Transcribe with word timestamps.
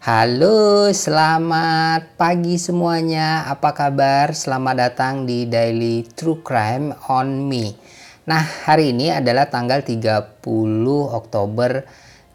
Halo, 0.00 0.88
selamat 0.96 2.16
pagi 2.16 2.56
semuanya. 2.56 3.44
Apa 3.52 3.76
kabar? 3.76 4.32
Selamat 4.32 4.80
datang 4.80 5.28
di 5.28 5.44
Daily 5.44 6.08
True 6.08 6.40
Crime 6.40 6.96
on 7.12 7.44
Me. 7.44 7.76
Nah, 8.24 8.40
hari 8.64 8.96
ini 8.96 9.12
adalah 9.12 9.52
tanggal 9.52 9.84
30 9.84 10.40
Oktober 11.12 11.84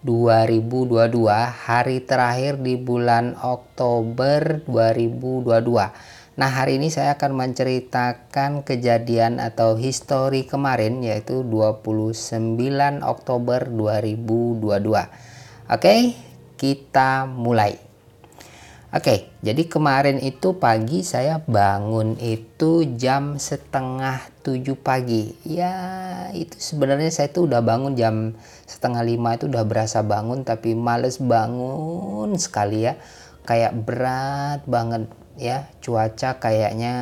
2022, 0.06 1.26
hari 1.50 2.06
terakhir 2.06 2.62
di 2.62 2.78
bulan 2.78 3.34
Oktober 3.34 4.62
2022. 4.70 6.21
Nah, 6.42 6.50
hari 6.50 6.82
ini 6.82 6.89
saya 6.89 7.21
akan 7.21 7.38
menceritakan 7.38 8.66
kejadian 8.66 9.38
atau 9.38 9.78
histori 9.78 10.41
kemarin 10.50 11.05
yaitu 11.05 11.46
29 11.46 12.58
Oktober 13.05 13.70
2022. 13.70 14.81
Oke, 15.70 16.17
kita 16.58 17.30
mulai. 17.30 17.77
Oke, 18.90 19.30
jadi 19.45 19.70
kemarin 19.70 20.17
itu 20.17 20.58
pagi 20.58 21.05
saya 21.05 21.45
bangun 21.45 22.17
itu 22.17 22.89
jam 22.98 23.38
setengah 23.38 24.26
tujuh 24.42 24.81
pagi. 24.81 25.38
Ya, 25.45 25.78
itu 26.34 26.58
sebenarnya 26.58 27.14
saya 27.14 27.30
tuh 27.30 27.53
udah 27.53 27.62
bangun 27.62 27.94
jam 27.94 28.34
setengah 28.66 29.05
lima 29.05 29.38
itu 29.38 29.45
udah 29.45 29.62
berasa 29.62 30.02
bangun, 30.02 30.42
tapi 30.42 30.73
males 30.73 31.22
bangun 31.22 32.34
sekali 32.42 32.89
ya. 32.89 32.98
Kayak 33.45 33.78
berat 33.86 34.66
banget 34.66 35.05
ya 35.41 35.66
cuaca 35.81 36.38
kayaknya 36.38 36.94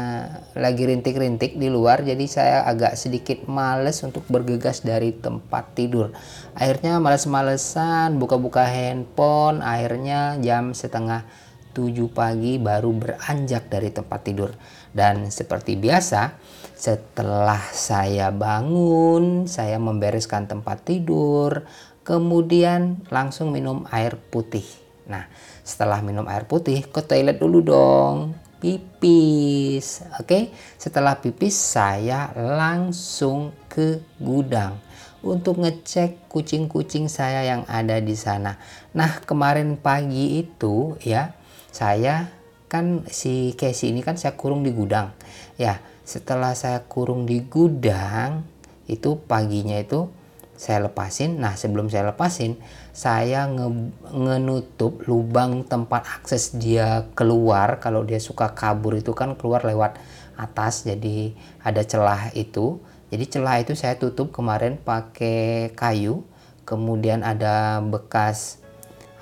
lagi 0.56 0.88
rintik-rintik 0.88 1.60
di 1.60 1.68
luar 1.68 2.08
jadi 2.08 2.24
saya 2.24 2.58
agak 2.64 2.96
sedikit 2.96 3.44
males 3.52 4.00
untuk 4.00 4.24
bergegas 4.32 4.80
dari 4.80 5.12
tempat 5.12 5.76
tidur. 5.76 6.16
Akhirnya 6.56 7.04
males-malesan 7.04 8.16
buka-buka 8.16 8.64
handphone 8.64 9.60
akhirnya 9.60 10.40
jam 10.40 10.72
setengah 10.72 11.28
tujuh 11.76 12.16
pagi 12.16 12.56
baru 12.56 12.96
beranjak 12.96 13.68
dari 13.68 13.92
tempat 13.92 14.20
tidur. 14.24 14.56
Dan 14.96 15.28
seperti 15.28 15.76
biasa 15.76 16.40
setelah 16.80 17.60
saya 17.76 18.32
bangun 18.32 19.52
saya 19.52 19.76
membereskan 19.84 20.48
tempat 20.48 20.88
tidur 20.88 21.68
kemudian 22.08 23.04
langsung 23.12 23.52
minum 23.52 23.84
air 23.92 24.16
putih 24.16 24.89
nah 25.10 25.26
setelah 25.66 26.00
minum 26.06 26.30
air 26.30 26.46
putih, 26.46 26.86
ke 26.86 27.02
toilet 27.02 27.42
dulu 27.42 27.60
dong. 27.66 28.38
Pipis. 28.60 30.04
Oke, 30.20 30.52
setelah 30.76 31.16
pipis 31.16 31.56
saya 31.56 32.30
langsung 32.36 33.56
ke 33.72 34.04
gudang 34.20 34.76
untuk 35.24 35.60
ngecek 35.64 36.28
kucing-kucing 36.28 37.08
saya 37.08 37.44
yang 37.44 37.64
ada 37.72 38.04
di 38.04 38.16
sana. 38.20 38.60
Nah, 38.92 39.24
kemarin 39.24 39.80
pagi 39.80 40.44
itu 40.44 41.00
ya, 41.00 41.32
saya 41.72 42.28
kan 42.68 43.08
si 43.08 43.56
Casey 43.56 43.96
ini 43.96 44.04
kan 44.04 44.20
saya 44.20 44.36
kurung 44.36 44.68
di 44.68 44.76
gudang. 44.76 45.16
Ya, 45.56 45.80
setelah 46.04 46.52
saya 46.52 46.84
kurung 46.84 47.24
di 47.24 47.44
gudang, 47.44 48.44
itu 48.90 49.20
paginya 49.24 49.80
itu 49.80 50.12
saya 50.60 50.92
lepasin. 50.92 51.40
Nah, 51.40 51.56
sebelum 51.56 51.88
saya 51.88 52.12
lepasin, 52.12 52.60
saya 52.92 53.48
nge 53.48 53.96
ngenutup 54.12 55.08
lubang 55.08 55.64
tempat 55.64 56.04
akses 56.20 56.52
dia 56.60 57.08
keluar. 57.16 57.80
Kalau 57.80 58.04
dia 58.04 58.20
suka 58.20 58.52
kabur 58.52 59.00
itu 59.00 59.16
kan 59.16 59.40
keluar 59.40 59.64
lewat 59.64 59.96
atas, 60.36 60.84
jadi 60.84 61.32
ada 61.64 61.80
celah 61.88 62.36
itu. 62.36 62.84
Jadi 63.08 63.40
celah 63.40 63.64
itu 63.64 63.72
saya 63.72 63.96
tutup 63.96 64.36
kemarin 64.36 64.76
pakai 64.76 65.72
kayu. 65.80 66.28
Kemudian 66.68 67.24
ada 67.24 67.80
bekas 67.80 68.60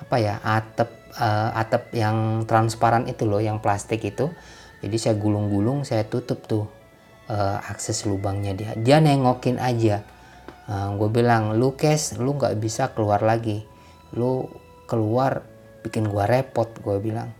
apa 0.02 0.18
ya 0.18 0.42
atap 0.42 0.90
uh, 1.16 1.54
atap 1.54 1.94
yang 1.94 2.50
transparan 2.50 3.06
itu 3.06 3.30
loh, 3.30 3.38
yang 3.38 3.62
plastik 3.62 4.02
itu. 4.02 4.26
Jadi 4.82 4.96
saya 4.98 5.14
gulung-gulung, 5.14 5.86
saya 5.86 6.02
tutup 6.02 6.42
tuh 6.50 6.66
uh, 7.30 7.62
akses 7.62 8.02
lubangnya 8.10 8.58
dia. 8.58 8.70
Dia 8.74 8.98
nengokin 8.98 9.62
aja 9.62 10.17
Nah, 10.68 10.92
gue 10.94 11.08
bilang, 11.08 11.56
lu 11.56 11.72
kes, 11.72 12.20
lu 12.20 12.36
nggak 12.36 12.60
bisa 12.60 12.92
keluar 12.92 13.24
lagi. 13.24 13.64
Lu 14.12 14.44
keluar 14.84 15.44
bikin 15.80 16.04
gue 16.04 16.24
repot, 16.28 16.68
gue 16.68 16.96
bilang. 17.00 17.32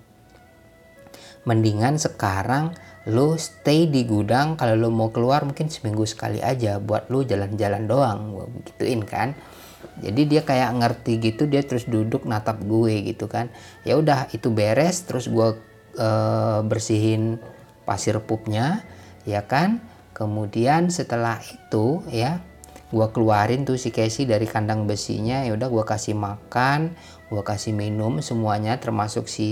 Mendingan 1.45 2.01
sekarang 2.01 2.73
lu 3.09 3.41
stay 3.41 3.89
di 3.89 4.05
gudang, 4.05 4.57
kalau 4.57 4.77
lu 4.77 4.89
mau 4.93 5.09
keluar 5.09 5.45
mungkin 5.45 5.73
seminggu 5.73 6.05
sekali 6.05 6.45
aja 6.45 6.77
buat 6.77 7.09
lu 7.09 7.25
jalan-jalan 7.25 7.89
doang, 7.89 8.37
gue 8.37 8.47
gituin 8.69 9.01
kan. 9.05 9.33
Jadi 9.99 10.29
dia 10.29 10.43
kayak 10.45 10.77
ngerti 10.77 11.17
gitu, 11.17 11.49
dia 11.49 11.65
terus 11.65 11.89
duduk 11.89 12.29
natap 12.29 12.61
gue 12.65 13.13
gitu 13.13 13.29
kan. 13.29 13.49
Ya 13.85 13.97
udah 13.97 14.29
itu 14.33 14.53
beres, 14.53 15.09
terus 15.09 15.29
gue 15.29 15.57
uh, 15.97 16.61
bersihin 16.65 17.41
pasir 17.89 18.21
pupnya, 18.21 18.85
ya 19.25 19.45
kan. 19.45 19.81
Kemudian 20.13 20.93
setelah 20.93 21.41
itu 21.41 22.03
ya 22.11 22.45
gua 22.89 23.13
keluarin 23.13 23.69
tuh 23.69 23.77
si 23.77 23.93
Casey 23.93 24.25
dari 24.25 24.45
kandang 24.45 24.89
besinya. 24.89 25.45
Ya 25.45 25.55
udah 25.57 25.69
gua 25.69 25.85
kasih 25.89 26.17
makan 26.17 26.95
gua 27.29 27.45
kasih 27.45 27.77
minum 27.77 28.25
semuanya 28.25 28.81
termasuk 28.81 29.29
si 29.29 29.49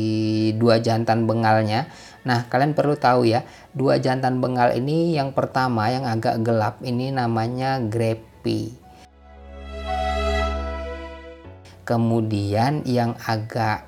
dua 0.56 0.80
jantan 0.80 1.28
bengalnya. 1.28 1.92
Nah 2.24 2.48
kalian 2.48 2.72
perlu 2.72 2.96
tahu 2.96 3.28
ya 3.28 3.44
dua 3.76 4.00
jantan 4.00 4.40
bengal 4.40 4.72
ini 4.72 5.12
yang 5.12 5.36
pertama 5.36 5.92
yang 5.92 6.08
agak 6.08 6.40
gelap 6.40 6.80
ini 6.80 7.12
namanya 7.12 7.78
Greppy 7.80 8.86
kemudian 11.86 12.82
yang 12.82 13.14
agak 13.24 13.86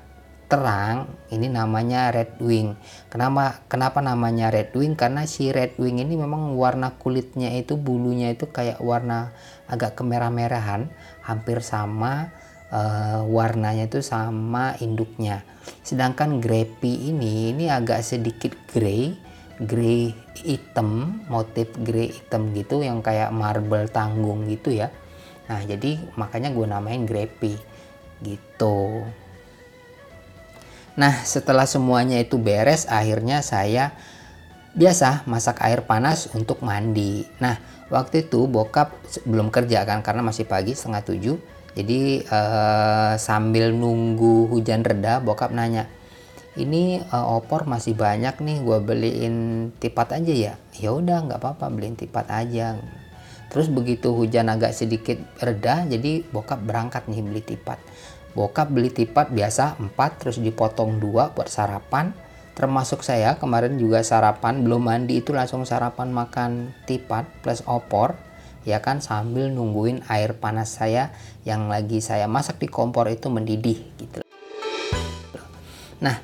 terang 0.49 1.05
ini 1.29 1.45
namanya 1.45 2.09
red 2.09 2.41
wing. 2.41 2.73
Kenapa 3.13 3.61
kenapa 3.69 4.01
namanya 4.01 4.49
red 4.49 4.73
wing? 4.73 4.97
Karena 4.97 5.29
si 5.29 5.53
red 5.53 5.77
wing 5.77 6.01
ini 6.01 6.17
memang 6.17 6.57
warna 6.57 6.97
kulitnya 6.97 7.53
itu 7.53 7.77
bulunya 7.77 8.33
itu 8.33 8.49
kayak 8.49 8.81
warna 8.81 9.29
agak 9.69 9.93
kemerah-merahan 10.01 10.89
hampir 11.21 11.61
sama 11.61 12.33
uh, 12.73 13.21
warnanya 13.29 13.85
itu 13.85 14.01
sama 14.01 14.73
induknya. 14.81 15.45
Sedangkan 15.85 16.41
grepi 16.41 17.13
ini 17.13 17.53
ini 17.53 17.69
agak 17.69 18.01
sedikit 18.01 18.57
grey 18.73 19.13
grey 19.61 20.17
hitam 20.33 21.21
motif 21.29 21.69
grey 21.77 22.09
hitam 22.09 22.49
gitu 22.57 22.81
yang 22.81 23.05
kayak 23.05 23.29
marble 23.29 23.85
tanggung 23.85 24.49
gitu 24.49 24.73
ya. 24.73 24.89
Nah 25.45 25.61
jadi 25.61 26.01
makanya 26.17 26.49
gue 26.49 26.65
namain 26.65 27.05
grepi 27.05 27.53
gitu 28.25 29.05
Nah, 30.97 31.13
setelah 31.21 31.69
semuanya 31.69 32.17
itu 32.17 32.41
beres, 32.41 32.89
akhirnya 32.89 33.45
saya 33.45 33.93
biasa 34.73 35.25
masak 35.29 35.61
air 35.65 35.85
panas 35.85 36.29
untuk 36.33 36.61
mandi. 36.65 37.25
Nah, 37.41 37.57
waktu 37.93 38.29
itu 38.29 38.45
bokap 38.49 38.93
belum 39.25 39.53
kerja 39.53 39.85
kan 39.85 40.01
karena 40.01 40.25
masih 40.25 40.45
pagi 40.49 40.73
setengah 40.73 41.03
tujuh. 41.05 41.37
Jadi 41.77 42.25
eh, 42.25 43.13
sambil 43.21 43.69
nunggu 43.75 44.49
hujan 44.49 44.81
reda, 44.81 45.21
bokap 45.21 45.53
nanya, 45.53 45.85
ini 46.57 46.99
eh, 47.01 47.25
opor 47.29 47.69
masih 47.69 47.93
banyak 47.93 48.41
nih, 48.41 48.57
gue 48.65 48.77
beliin 48.81 49.35
tipat 49.77 50.17
aja 50.17 50.33
ya. 50.33 50.53
Ya 50.79 50.89
udah 50.95 51.29
nggak 51.29 51.39
apa-apa, 51.39 51.69
beliin 51.69 51.93
tipat 51.93 52.25
aja. 52.33 52.77
Terus 53.49 53.65
begitu 53.69 54.13
hujan 54.13 54.45
agak 54.49 54.77
sedikit 54.77 55.17
reda, 55.41 55.85
jadi 55.89 56.21
bokap 56.29 56.61
berangkat 56.61 57.09
nih 57.09 57.21
beli 57.25 57.41
tipat 57.41 57.81
bokap 58.37 58.69
beli 58.69 58.93
tipat 58.93 59.33
biasa 59.33 59.79
4 59.81 60.19
terus 60.21 60.37
dipotong 60.37 61.01
dua 61.01 61.33
buat 61.33 61.49
sarapan. 61.49 62.13
Termasuk 62.59 63.07
saya 63.07 63.39
kemarin 63.39 63.79
juga 63.79 64.03
sarapan 64.03 64.59
belum 64.67 64.83
mandi 64.83 65.23
itu 65.23 65.31
langsung 65.31 65.63
sarapan 65.63 66.11
makan 66.11 66.75
tipat 66.83 67.23
plus 67.39 67.63
opor 67.63 68.19
ya 68.67 68.83
kan 68.83 68.99
sambil 68.99 69.47
nungguin 69.47 70.03
air 70.11 70.35
panas 70.35 70.75
saya 70.75 71.15
yang 71.47 71.71
lagi 71.71 72.03
saya 72.03 72.27
masak 72.27 72.59
di 72.59 72.67
kompor 72.67 73.07
itu 73.07 73.31
mendidih 73.31 73.79
gitu. 73.95 74.19
Nah 76.03 76.19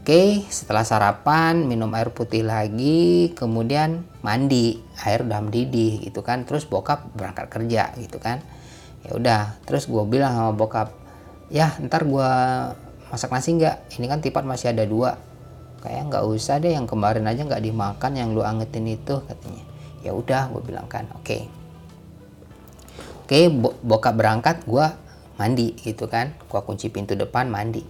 oke 0.00 0.48
setelah 0.48 0.88
sarapan 0.88 1.68
minum 1.68 1.92
air 1.92 2.10
putih 2.16 2.48
lagi 2.48 3.36
kemudian 3.36 4.08
mandi 4.24 4.80
air 5.04 5.20
udah 5.20 5.44
mendidih 5.44 6.00
gitu 6.00 6.24
kan. 6.24 6.48
Terus 6.48 6.64
bokap 6.64 7.12
berangkat 7.12 7.46
kerja 7.52 7.92
gitu 8.00 8.16
kan. 8.16 8.40
Ya 9.04 9.14
udah 9.14 9.42
terus 9.68 9.84
gue 9.84 10.04
bilang 10.08 10.32
sama 10.32 10.52
bokap 10.56 11.07
ya 11.48 11.76
ntar 11.84 12.04
gue 12.04 12.32
masak 13.08 13.32
nasi 13.32 13.56
nggak? 13.56 13.96
Ini 13.96 14.06
kan 14.08 14.20
tipat 14.20 14.44
masih 14.44 14.72
ada 14.72 14.84
dua. 14.84 15.16
Kayak 15.80 16.12
nggak 16.12 16.24
usah 16.28 16.60
deh 16.60 16.74
yang 16.74 16.84
kemarin 16.84 17.24
aja 17.24 17.44
nggak 17.46 17.62
dimakan 17.62 18.12
yang 18.16 18.34
lu 18.36 18.44
angetin 18.44 18.84
itu 18.88 19.20
katanya. 19.24 19.64
Ya 20.04 20.12
udah 20.12 20.52
gue 20.52 20.62
bilang 20.62 20.86
kan 20.86 21.08
oke. 21.16 21.24
Okay. 21.24 21.42
oke 23.24 23.28
okay, 23.28 23.44
bokap 23.84 24.14
berangkat 24.14 24.62
gue 24.68 24.86
mandi 25.40 25.74
gitu 25.80 26.06
kan. 26.10 26.34
Gue 26.46 26.60
kunci 26.62 26.92
pintu 26.92 27.16
depan 27.16 27.48
mandi. 27.48 27.82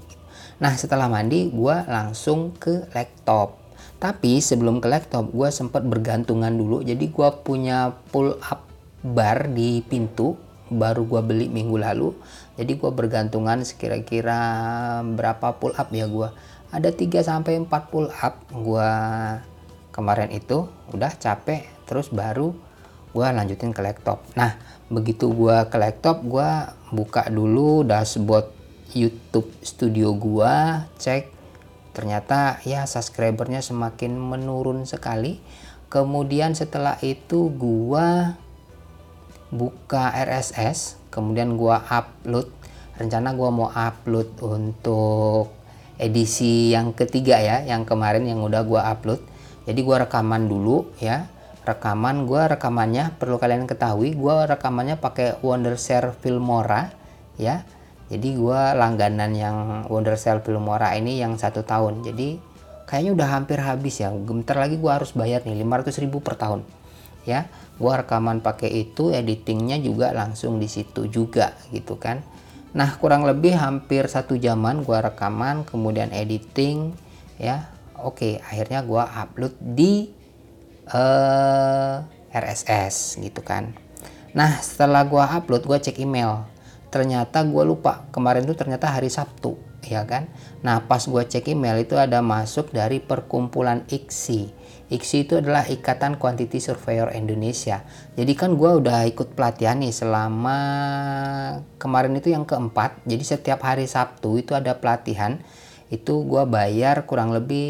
Nah 0.62 0.74
setelah 0.78 1.10
mandi 1.10 1.50
gue 1.50 1.76
langsung 1.88 2.54
ke 2.56 2.86
laptop. 2.94 3.58
Tapi 3.98 4.38
sebelum 4.38 4.78
ke 4.78 4.86
laptop 4.86 5.34
gue 5.34 5.48
sempat 5.50 5.82
bergantungan 5.82 6.54
dulu. 6.54 6.86
Jadi 6.86 7.10
gue 7.10 7.28
punya 7.42 7.90
pull 8.14 8.38
up 8.38 8.68
bar 9.02 9.50
di 9.50 9.82
pintu 9.86 10.34
baru 10.68 11.04
gua 11.08 11.24
beli 11.24 11.48
minggu 11.48 11.80
lalu 11.80 12.12
jadi 12.58 12.74
gua 12.74 12.90
bergantungan 12.90 13.62
sekira-kira 13.62 14.42
berapa 15.14 15.62
pull 15.62 15.78
up 15.78 15.94
ya 15.94 16.10
gua. 16.10 16.34
Ada 16.74 16.90
3 16.90 17.22
sampai 17.22 17.62
4 17.62 17.70
pull 17.94 18.10
up 18.10 18.34
gua 18.50 18.90
kemarin 19.94 20.34
itu 20.34 20.66
udah 20.90 21.14
capek 21.14 21.70
terus 21.86 22.10
baru 22.10 22.50
gua 23.14 23.30
lanjutin 23.30 23.70
ke 23.70 23.78
laptop. 23.78 24.26
Nah 24.34 24.58
begitu 24.90 25.30
gua 25.30 25.70
ke 25.70 25.78
laptop 25.78 26.26
gua 26.26 26.74
buka 26.90 27.30
dulu 27.30 27.86
dashboard 27.86 28.50
YouTube 28.90 29.46
studio 29.62 30.18
gua 30.18 30.86
cek 30.98 31.30
ternyata 31.94 32.58
ya 32.66 32.90
subscribernya 32.90 33.62
semakin 33.62 34.18
menurun 34.18 34.82
sekali. 34.82 35.38
Kemudian 35.88 36.58
setelah 36.58 36.98
itu 37.06 37.54
gua 37.54 38.34
buka 39.48 40.12
RSS 40.12 40.98
kemudian 41.08 41.56
gua 41.56 41.80
upload. 41.88 42.48
Rencana 42.98 43.32
gua 43.32 43.50
mau 43.54 43.68
upload 43.70 44.28
untuk 44.42 45.54
edisi 45.98 46.70
yang 46.70 46.94
ketiga 46.94 47.38
ya 47.42 47.66
yang 47.66 47.82
kemarin 47.82 48.26
yang 48.26 48.42
udah 48.42 48.62
gua 48.66 48.90
upload. 48.92 49.22
Jadi 49.64 49.80
gua 49.84 50.04
rekaman 50.06 50.48
dulu 50.48 50.88
ya. 51.00 51.28
Rekaman 51.64 52.24
gua 52.24 52.48
rekamannya 52.48 53.16
perlu 53.20 53.36
kalian 53.36 53.68
ketahui 53.68 54.16
gua 54.16 54.48
rekamannya 54.48 54.96
pakai 54.96 55.40
Wondershare 55.44 56.16
Filmora 56.16 56.92
ya. 57.36 57.64
Jadi 58.08 58.40
gua 58.40 58.72
langganan 58.72 59.36
yang 59.36 59.56
Wondershare 59.86 60.40
Filmora 60.40 60.96
ini 60.96 61.20
yang 61.20 61.36
satu 61.36 61.60
tahun. 61.64 62.02
Jadi 62.04 62.40
kayaknya 62.88 63.12
udah 63.12 63.28
hampir 63.36 63.60
habis 63.60 64.00
ya. 64.00 64.08
Bentar 64.10 64.56
lagi 64.56 64.80
gua 64.80 64.96
harus 64.96 65.12
bayar 65.12 65.44
nih 65.44 65.60
500 65.60 66.02
ribu 66.02 66.24
per 66.24 66.40
tahun 66.40 66.64
ya 67.28 67.44
gua 67.78 68.02
rekaman 68.02 68.42
pakai 68.42 68.90
itu 68.90 69.14
editingnya 69.14 69.78
juga 69.78 70.10
langsung 70.10 70.58
di 70.58 70.66
situ 70.66 71.06
juga 71.06 71.54
gitu 71.70 71.94
kan. 71.94 72.20
Nah 72.74 72.98
kurang 72.98 73.24
lebih 73.24 73.54
hampir 73.54 74.10
satu 74.10 74.34
jaman 74.34 74.82
gua 74.82 75.06
rekaman 75.06 75.62
kemudian 75.64 76.10
editing 76.10 76.92
ya. 77.38 77.70
Oke 77.98 78.42
akhirnya 78.42 78.82
gua 78.82 79.06
upload 79.06 79.54
di 79.62 80.10
uh, 80.90 82.02
eh, 82.30 82.34
RSS 82.34 83.22
gitu 83.22 83.40
kan. 83.46 83.72
Nah 84.34 84.58
setelah 84.58 85.06
gua 85.06 85.30
upload 85.38 85.62
gua 85.64 85.78
cek 85.78 86.02
email. 86.02 86.44
Ternyata 86.90 87.46
gua 87.46 87.62
lupa. 87.62 88.10
Kemarin 88.10 88.42
tuh 88.42 88.58
ternyata 88.58 88.90
hari 88.90 89.08
Sabtu 89.08 89.54
ya 89.86 90.02
kan. 90.02 90.26
Nah 90.66 90.82
pas 90.82 91.06
gua 91.06 91.22
cek 91.22 91.54
email 91.54 91.78
itu 91.86 91.94
ada 91.94 92.18
masuk 92.18 92.74
dari 92.74 92.98
perkumpulan 92.98 93.86
IKSI 93.86 94.57
IKSI 94.88 95.28
itu 95.28 95.36
adalah 95.36 95.68
Ikatan 95.68 96.16
Quantity 96.16 96.64
Surveyor 96.64 97.12
Indonesia. 97.12 97.84
Jadi 98.16 98.32
kan 98.32 98.56
gue 98.56 98.70
udah 98.80 99.04
ikut 99.04 99.36
pelatihan 99.36 99.76
nih 99.84 99.92
selama 99.92 100.58
kemarin 101.76 102.16
itu 102.16 102.32
yang 102.32 102.48
keempat. 102.48 103.04
Jadi 103.04 103.20
setiap 103.20 103.60
hari 103.68 103.84
Sabtu 103.84 104.40
itu 104.40 104.56
ada 104.56 104.72
pelatihan. 104.80 105.36
Itu 105.92 106.24
gue 106.24 106.40
bayar 106.48 107.04
kurang 107.04 107.36
lebih 107.36 107.68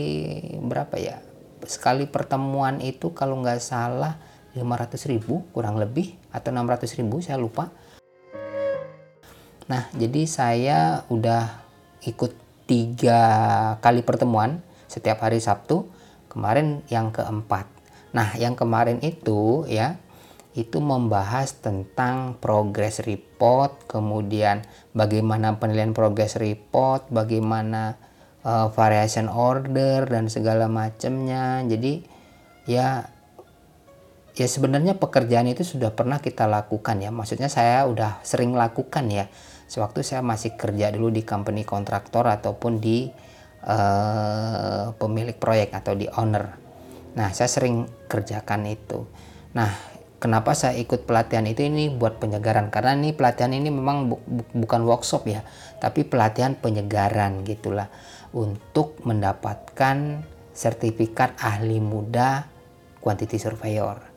berapa 0.62 0.94
ya? 0.94 1.18
Sekali 1.66 2.06
pertemuan 2.06 2.78
itu 2.78 3.10
kalau 3.10 3.42
nggak 3.42 3.58
salah 3.58 4.14
500 4.54 5.10
ribu 5.10 5.42
kurang 5.50 5.74
lebih 5.74 6.14
atau 6.30 6.54
600 6.54 6.98
ribu 7.02 7.18
saya 7.18 7.34
lupa. 7.34 7.74
Nah 9.66 9.90
jadi 9.90 10.22
saya 10.22 11.02
udah 11.10 11.66
ikut 12.06 12.30
tiga 12.70 13.20
kali 13.82 14.06
pertemuan 14.06 14.62
setiap 14.86 15.26
hari 15.26 15.42
Sabtu 15.42 15.97
Kemarin 16.28 16.84
yang 16.92 17.10
keempat. 17.10 17.66
Nah, 18.12 18.32
yang 18.40 18.56
kemarin 18.56 19.00
itu 19.04 19.68
ya 19.68 20.00
itu 20.56 20.82
membahas 20.82 21.54
tentang 21.62 22.34
progress 22.42 23.04
report, 23.04 23.86
kemudian 23.86 24.66
bagaimana 24.90 25.54
penilaian 25.60 25.94
progress 25.94 26.34
report, 26.34 27.06
bagaimana 27.14 27.94
uh, 28.42 28.66
variation 28.72 29.30
order 29.30 30.08
dan 30.08 30.26
segala 30.26 30.66
macamnya. 30.66 31.62
Jadi 31.62 32.02
ya 32.66 33.06
ya 34.34 34.46
sebenarnya 34.46 34.98
pekerjaan 34.98 35.46
itu 35.50 35.62
sudah 35.62 35.94
pernah 35.94 36.18
kita 36.18 36.50
lakukan 36.50 36.98
ya. 37.02 37.14
Maksudnya 37.14 37.46
saya 37.46 37.86
udah 37.86 38.18
sering 38.26 38.54
lakukan 38.54 39.06
ya. 39.14 39.30
Sewaktu 39.68 40.00
saya 40.00 40.24
masih 40.24 40.56
kerja 40.56 40.88
dulu 40.90 41.12
di 41.12 41.22
company 41.22 41.62
kontraktor 41.62 42.24
ataupun 42.24 42.80
di 42.80 43.12
uh, 43.68 44.96
pemilik 44.96 45.36
proyek 45.36 45.76
atau 45.76 45.92
di 45.92 46.08
owner. 46.16 46.56
Nah, 47.14 47.28
saya 47.36 47.46
sering 47.46 47.84
kerjakan 48.08 48.64
itu. 48.64 49.04
Nah, 49.52 49.70
kenapa 50.16 50.56
saya 50.56 50.74
ikut 50.80 51.04
pelatihan 51.04 51.44
itu 51.44 51.62
ini 51.68 51.92
buat 51.92 52.16
penyegaran 52.16 52.72
karena 52.72 52.96
ini 52.96 53.12
pelatihan 53.12 53.52
ini 53.52 53.68
memang 53.68 54.08
bu 54.08 54.16
bu 54.24 54.42
bukan 54.64 54.82
workshop 54.88 55.28
ya, 55.28 55.44
tapi 55.78 56.08
pelatihan 56.08 56.56
penyegaran 56.56 57.44
gitulah 57.44 57.92
untuk 58.32 58.98
mendapatkan 59.04 60.24
sertifikat 60.56 61.38
ahli 61.38 61.78
muda 61.78 62.48
quantity 62.98 63.38
surveyor. 63.38 64.08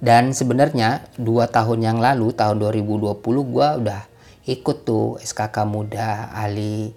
Dan 0.00 0.32
sebenarnya 0.32 1.04
dua 1.20 1.44
tahun 1.52 1.84
yang 1.84 1.98
lalu 2.00 2.32
tahun 2.32 2.56
2020 2.56 3.20
gue 3.20 3.68
udah 3.84 4.00
ikut 4.48 4.86
tuh 4.88 5.20
SKK 5.20 5.68
muda 5.68 6.32
ahli 6.32 6.92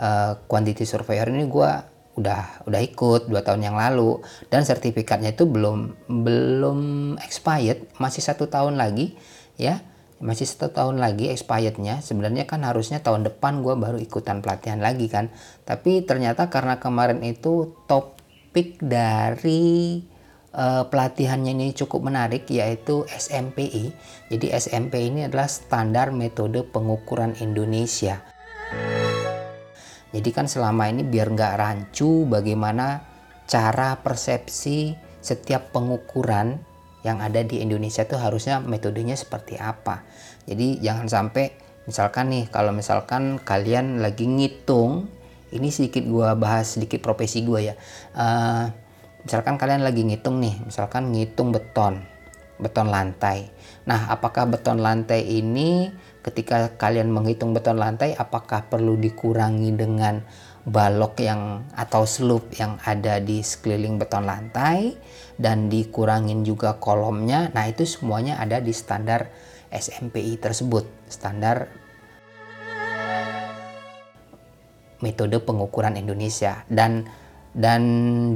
uh, 0.00 0.40
quantity 0.50 0.82
surveyor 0.82 1.30
ini 1.30 1.46
gue 1.46 1.70
udah 2.18 2.66
udah 2.66 2.80
ikut 2.82 3.30
dua 3.30 3.40
tahun 3.40 3.70
yang 3.70 3.76
lalu. 3.78 4.20
Dan 4.50 4.66
sertifikatnya 4.66 5.32
itu 5.32 5.46
belum 5.46 6.08
belum 6.10 6.78
expired 7.22 7.86
masih 7.96 8.24
satu 8.24 8.50
tahun 8.50 8.76
lagi 8.76 9.14
ya. 9.56 9.80
Masih 10.20 10.44
satu 10.44 10.68
tahun 10.76 11.00
lagi 11.00 11.32
expirednya. 11.32 12.04
Sebenarnya 12.04 12.44
kan 12.44 12.60
harusnya 12.66 13.00
tahun 13.00 13.24
depan 13.24 13.64
gue 13.64 13.72
baru 13.72 13.96
ikutan 13.96 14.44
pelatihan 14.44 14.82
lagi 14.82 15.08
kan. 15.08 15.32
Tapi 15.64 16.04
ternyata 16.04 16.52
karena 16.52 16.76
kemarin 16.76 17.24
itu 17.24 17.72
topik 17.88 18.76
dari 18.84 20.04
uh, 20.54 20.86
pelatihannya 20.86 21.54
ini 21.54 21.72
cukup 21.74 22.10
menarik 22.10 22.46
yaitu 22.50 23.06
SMPI. 23.06 23.94
Jadi 24.30 24.46
SMP 24.54 25.06
ini 25.06 25.26
adalah 25.26 25.46
standar 25.46 26.10
metode 26.14 26.66
pengukuran 26.66 27.38
Indonesia. 27.38 28.22
Jadi 30.10 30.30
kan 30.34 30.50
selama 30.50 30.90
ini 30.90 31.06
biar 31.06 31.30
nggak 31.30 31.54
rancu 31.54 32.26
bagaimana 32.26 33.06
cara 33.46 33.98
persepsi 34.02 34.94
setiap 35.22 35.70
pengukuran 35.70 36.58
yang 37.06 37.22
ada 37.22 37.40
di 37.46 37.62
Indonesia 37.62 38.04
itu 38.04 38.18
harusnya 38.18 38.58
metodenya 38.58 39.14
seperti 39.14 39.56
apa. 39.56 40.02
Jadi 40.44 40.82
jangan 40.82 41.06
sampai 41.06 41.54
misalkan 41.86 42.28
nih 42.34 42.44
kalau 42.50 42.74
misalkan 42.74 43.38
kalian 43.40 44.02
lagi 44.02 44.26
ngitung 44.26 45.08
ini 45.50 45.70
sedikit 45.70 46.06
gua 46.06 46.34
bahas 46.34 46.74
sedikit 46.74 47.00
profesi 47.02 47.46
gua 47.46 47.62
ya. 47.62 47.74
Uh, 48.14 48.70
misalkan 49.24 49.60
kalian 49.60 49.84
lagi 49.84 50.06
ngitung 50.06 50.40
nih 50.40 50.56
misalkan 50.64 51.12
ngitung 51.12 51.52
beton 51.52 52.04
beton 52.60 52.92
lantai. 52.92 53.48
Nah 53.88 54.12
apakah 54.12 54.44
beton 54.44 54.84
lantai 54.84 55.24
ini 55.24 55.88
ketika 56.20 56.76
kalian 56.76 57.08
menghitung 57.08 57.56
beton 57.56 57.80
lantai 57.80 58.12
apakah 58.12 58.68
perlu 58.68 59.00
dikurangi 59.00 59.72
dengan 59.72 60.20
balok 60.68 61.24
yang 61.24 61.64
atau 61.72 62.04
slope 62.04 62.52
yang 62.60 62.76
ada 62.84 63.16
di 63.16 63.40
sekeliling 63.40 63.96
beton 63.96 64.28
lantai 64.28 64.92
dan 65.40 65.72
dikurangin 65.72 66.44
juga 66.44 66.76
kolomnya? 66.76 67.48
Nah 67.56 67.64
itu 67.64 67.88
semuanya 67.88 68.36
ada 68.36 68.60
di 68.60 68.76
standar 68.76 69.32
SMPI 69.72 70.36
tersebut 70.36 70.84
standar 71.08 71.72
metode 75.00 75.40
pengukuran 75.40 75.96
Indonesia. 75.96 76.62
Dan 76.68 77.08
dan 77.50 77.82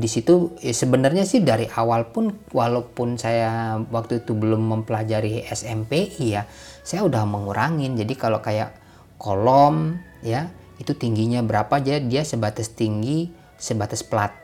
di 0.03 0.11
situ 0.11 0.59
ya 0.59 0.75
sebenarnya 0.75 1.23
sih 1.23 1.39
dari 1.47 1.71
awal 1.71 2.11
pun 2.11 2.35
walaupun 2.51 3.15
saya 3.15 3.79
waktu 3.95 4.27
itu 4.27 4.35
belum 4.35 4.59
mempelajari 4.75 5.47
SMPI 5.47 6.27
ya 6.27 6.43
saya 6.83 7.07
udah 7.07 7.23
mengurangin. 7.23 7.95
Jadi 7.95 8.15
kalau 8.19 8.43
kayak 8.43 8.75
kolom 9.15 10.03
ya 10.27 10.51
itu 10.83 10.99
tingginya 10.99 11.47
berapa 11.47 11.79
aja 11.79 12.03
dia 12.03 12.27
sebatas 12.27 12.75
tinggi 12.75 13.31
sebatas 13.55 14.03
plat 14.03 14.35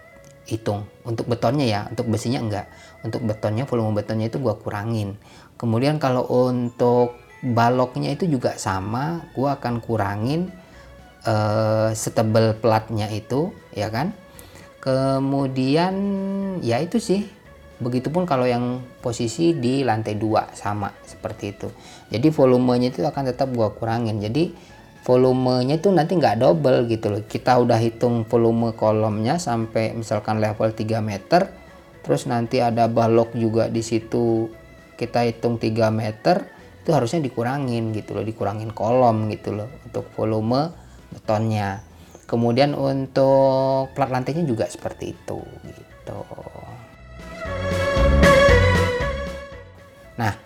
hitung. 0.47 0.87
Untuk 1.03 1.27
betonnya 1.27 1.67
ya 1.67 1.81
untuk 1.91 2.07
besinya 2.07 2.39
enggak. 2.39 2.67
Untuk 3.03 3.27
betonnya 3.27 3.67
volume 3.67 3.99
betonnya 3.99 4.31
itu 4.31 4.39
gua 4.39 4.55
kurangin. 4.55 5.19
Kemudian 5.59 5.99
kalau 5.99 6.23
untuk 6.31 7.19
baloknya 7.43 8.15
itu 8.15 8.31
juga 8.31 8.55
sama 8.55 9.27
gua 9.35 9.59
akan 9.59 9.83
kurangin 9.83 10.55
uh, 11.27 11.91
setebal 11.91 12.55
platnya 12.63 13.11
itu 13.11 13.51
ya 13.75 13.91
kan 13.91 14.15
kemudian 14.81 15.95
ya 16.65 16.81
itu 16.81 16.99
sih. 16.99 17.29
Begitupun 17.81 18.29
kalau 18.29 18.45
yang 18.45 18.85
posisi 19.01 19.57
di 19.57 19.81
lantai 19.81 20.21
dua 20.21 20.53
sama 20.53 20.93
seperti 21.01 21.45
itu. 21.57 21.69
Jadi 22.13 22.29
volumenya 22.29 22.93
itu 22.93 23.01
akan 23.01 23.25
tetap 23.33 23.49
gua 23.57 23.73
kurangin. 23.73 24.21
Jadi 24.21 24.53
volumenya 25.01 25.81
itu 25.81 25.89
nanti 25.89 26.13
nggak 26.21 26.45
double 26.45 26.85
gitu 26.93 27.09
loh. 27.09 27.23
Kita 27.25 27.57
udah 27.57 27.81
hitung 27.81 28.29
volume 28.29 28.77
kolomnya 28.77 29.41
sampai 29.41 29.97
misalkan 29.97 30.45
level 30.45 30.77
3 30.77 31.01
meter 31.01 31.49
terus 32.05 32.29
nanti 32.29 32.61
ada 32.61 32.85
balok 32.85 33.33
juga 33.33 33.73
di 33.73 33.81
situ. 33.81 34.53
Kita 35.01 35.25
hitung 35.25 35.57
3 35.57 35.89
meter 35.89 36.61
itu 36.81 36.91
harusnya 36.97 37.21
dikurangin 37.21 37.93
gitu 37.93 38.17
loh 38.17 38.25
dikurangin 38.25 38.73
kolom 38.73 39.29
gitu 39.29 39.53
loh 39.53 39.69
untuk 39.85 40.09
volume 40.17 40.73
betonnya 41.13 41.85
kemudian 42.31 42.79
untuk 42.79 43.91
plat 43.99 44.07
lantainya 44.07 44.47
juga 44.47 44.71
seperti 44.71 45.19
itu 45.19 45.43
gitu 45.67 46.21
nah 50.15 50.39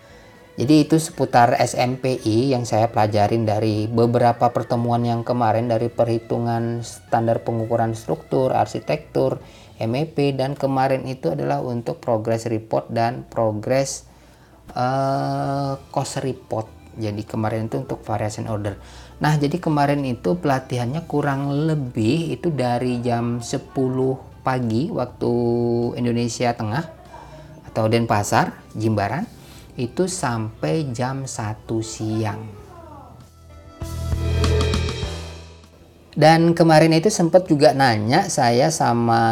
jadi 0.56 0.86
itu 0.86 0.96
seputar 0.96 1.58
SMPI 1.60 2.56
yang 2.56 2.64
saya 2.64 2.88
pelajarin 2.88 3.44
dari 3.44 3.90
beberapa 3.90 4.48
pertemuan 4.54 5.04
yang 5.04 5.26
kemarin 5.26 5.66
dari 5.66 5.90
perhitungan 5.90 6.86
standar 6.86 7.42
pengukuran 7.42 7.98
struktur, 7.98 8.54
arsitektur, 8.54 9.42
MEP 9.82 10.38
dan 10.38 10.54
kemarin 10.54 11.10
itu 11.10 11.34
adalah 11.34 11.58
untuk 11.58 11.98
progress 11.98 12.46
report 12.46 12.86
dan 12.94 13.26
progress 13.26 14.06
uh, 14.78 15.74
cost 15.90 16.22
report. 16.22 16.70
Jadi 16.94 17.26
kemarin 17.26 17.66
itu 17.66 17.82
untuk 17.82 18.06
variation 18.06 18.46
order. 18.46 18.78
Nah, 19.22 19.38
jadi 19.38 19.62
kemarin 19.62 20.02
itu 20.02 20.34
pelatihannya 20.34 21.06
kurang 21.06 21.70
lebih 21.70 22.34
itu 22.34 22.50
dari 22.50 22.98
jam 22.98 23.38
10 23.38 23.70
pagi 24.42 24.90
waktu 24.90 25.32
Indonesia 25.94 26.50
Tengah 26.50 26.84
atau 27.70 27.86
Denpasar, 27.86 28.74
Jimbaran 28.74 29.22
itu 29.78 30.10
sampai 30.10 30.90
jam 30.90 31.30
1 31.30 31.82
siang. 31.82 32.42
Dan 36.14 36.54
kemarin 36.54 36.94
itu 36.94 37.10
sempat 37.10 37.50
juga 37.50 37.74
nanya 37.74 38.30
saya 38.30 38.70
sama 38.70 39.22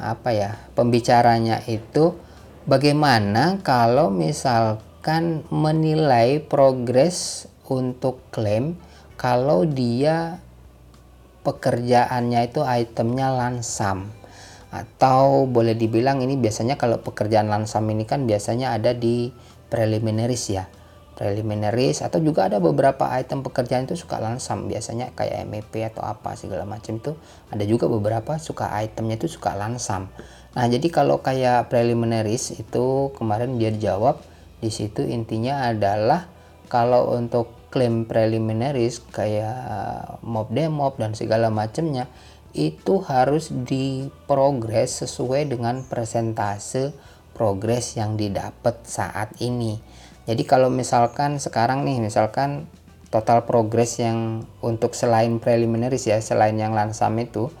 apa 0.00 0.32
ya 0.32 0.56
pembicaranya 0.72 1.60
itu 1.68 2.16
bagaimana 2.64 3.60
kalau 3.60 4.08
misalkan 4.08 5.44
menilai 5.52 6.40
progres 6.40 7.51
untuk 7.78 8.20
klaim 8.28 8.76
kalau 9.16 9.62
dia 9.64 10.42
pekerjaannya 11.46 12.40
itu 12.48 12.62
itemnya 12.62 13.30
lansam. 13.34 14.10
Atau 14.72 15.44
boleh 15.52 15.76
dibilang 15.76 16.24
ini 16.24 16.40
biasanya 16.40 16.80
kalau 16.80 17.04
pekerjaan 17.04 17.52
lansam 17.52 17.84
ini 17.92 18.08
kan 18.08 18.24
biasanya 18.24 18.72
ada 18.72 18.96
di 18.96 19.28
preliminaries 19.68 20.48
ya. 20.48 20.64
Preliminaries 21.12 22.00
atau 22.00 22.24
juga 22.24 22.48
ada 22.48 22.56
beberapa 22.56 23.04
item 23.12 23.44
pekerjaan 23.44 23.84
itu 23.84 24.00
suka 24.00 24.16
lansam. 24.16 24.64
Biasanya 24.64 25.12
kayak 25.12 25.44
MEP 25.44 25.92
atau 25.92 26.00
apa 26.00 26.32
segala 26.40 26.64
macam 26.64 26.96
itu. 26.96 27.12
Ada 27.52 27.68
juga 27.68 27.84
beberapa 27.84 28.40
suka 28.40 28.72
itemnya 28.80 29.20
itu 29.20 29.28
suka 29.28 29.52
lansam. 29.52 30.08
Nah 30.56 30.64
jadi 30.72 30.88
kalau 30.88 31.20
kayak 31.20 31.68
preliminaries 31.68 32.56
itu 32.56 33.12
kemarin 33.12 33.60
dia 33.60 33.76
jawab 33.76 34.24
di 34.64 34.72
situ 34.72 35.04
intinya 35.04 35.68
adalah 35.68 36.32
kalau 36.72 37.12
untuk 37.12 37.61
klaim 37.72 38.04
preliminaries 38.04 39.00
kayak 39.00 40.20
mob 40.20 40.52
demob 40.52 41.00
dan 41.00 41.16
segala 41.16 41.48
macamnya 41.48 42.06
itu 42.52 43.00
harus 43.08 43.48
diprogres 43.48 45.00
sesuai 45.00 45.48
dengan 45.48 45.80
persentase 45.88 46.92
progres 47.32 47.96
yang 47.96 48.20
didapat 48.20 48.84
saat 48.84 49.32
ini. 49.40 49.80
Jadi 50.28 50.44
kalau 50.44 50.68
misalkan 50.68 51.40
sekarang 51.40 51.88
nih 51.88 51.98
misalkan 51.98 52.68
total 53.08 53.48
progres 53.48 53.96
yang 54.00 54.44
untuk 54.60 54.92
selain 54.92 55.40
preliminaries 55.40 56.08
ya 56.08 56.20
selain 56.20 56.56
yang 56.60 56.76
lansam 56.76 57.12
itu 57.20 57.52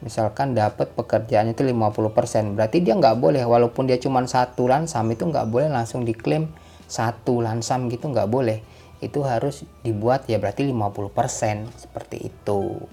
misalkan 0.00 0.56
dapat 0.56 0.94
pekerjaan 0.96 1.52
itu 1.52 1.66
50% 1.66 2.56
berarti 2.56 2.78
dia 2.80 2.96
nggak 2.96 3.20
boleh 3.20 3.44
walaupun 3.44 3.90
dia 3.90 4.00
cuma 4.00 4.24
satu 4.24 4.70
lansam 4.70 5.10
itu 5.12 5.28
nggak 5.28 5.50
boleh 5.50 5.68
langsung 5.68 6.06
diklaim 6.06 6.48
satu 6.88 7.44
lansam 7.44 7.90
gitu 7.92 8.08
nggak 8.08 8.30
boleh 8.30 8.64
itu 9.00 9.24
harus 9.24 9.64
dibuat 9.80 10.28
ya 10.28 10.36
berarti 10.36 10.68
50% 10.68 11.72
seperti 11.76 12.28
itu. 12.28 12.84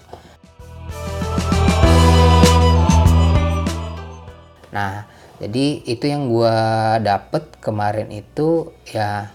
Nah, 4.71 5.07
jadi 5.43 5.83
itu 5.83 6.05
yang 6.07 6.31
gue 6.31 6.57
dapet 7.03 7.59
kemarin 7.59 8.07
itu 8.11 8.71
ya 8.87 9.31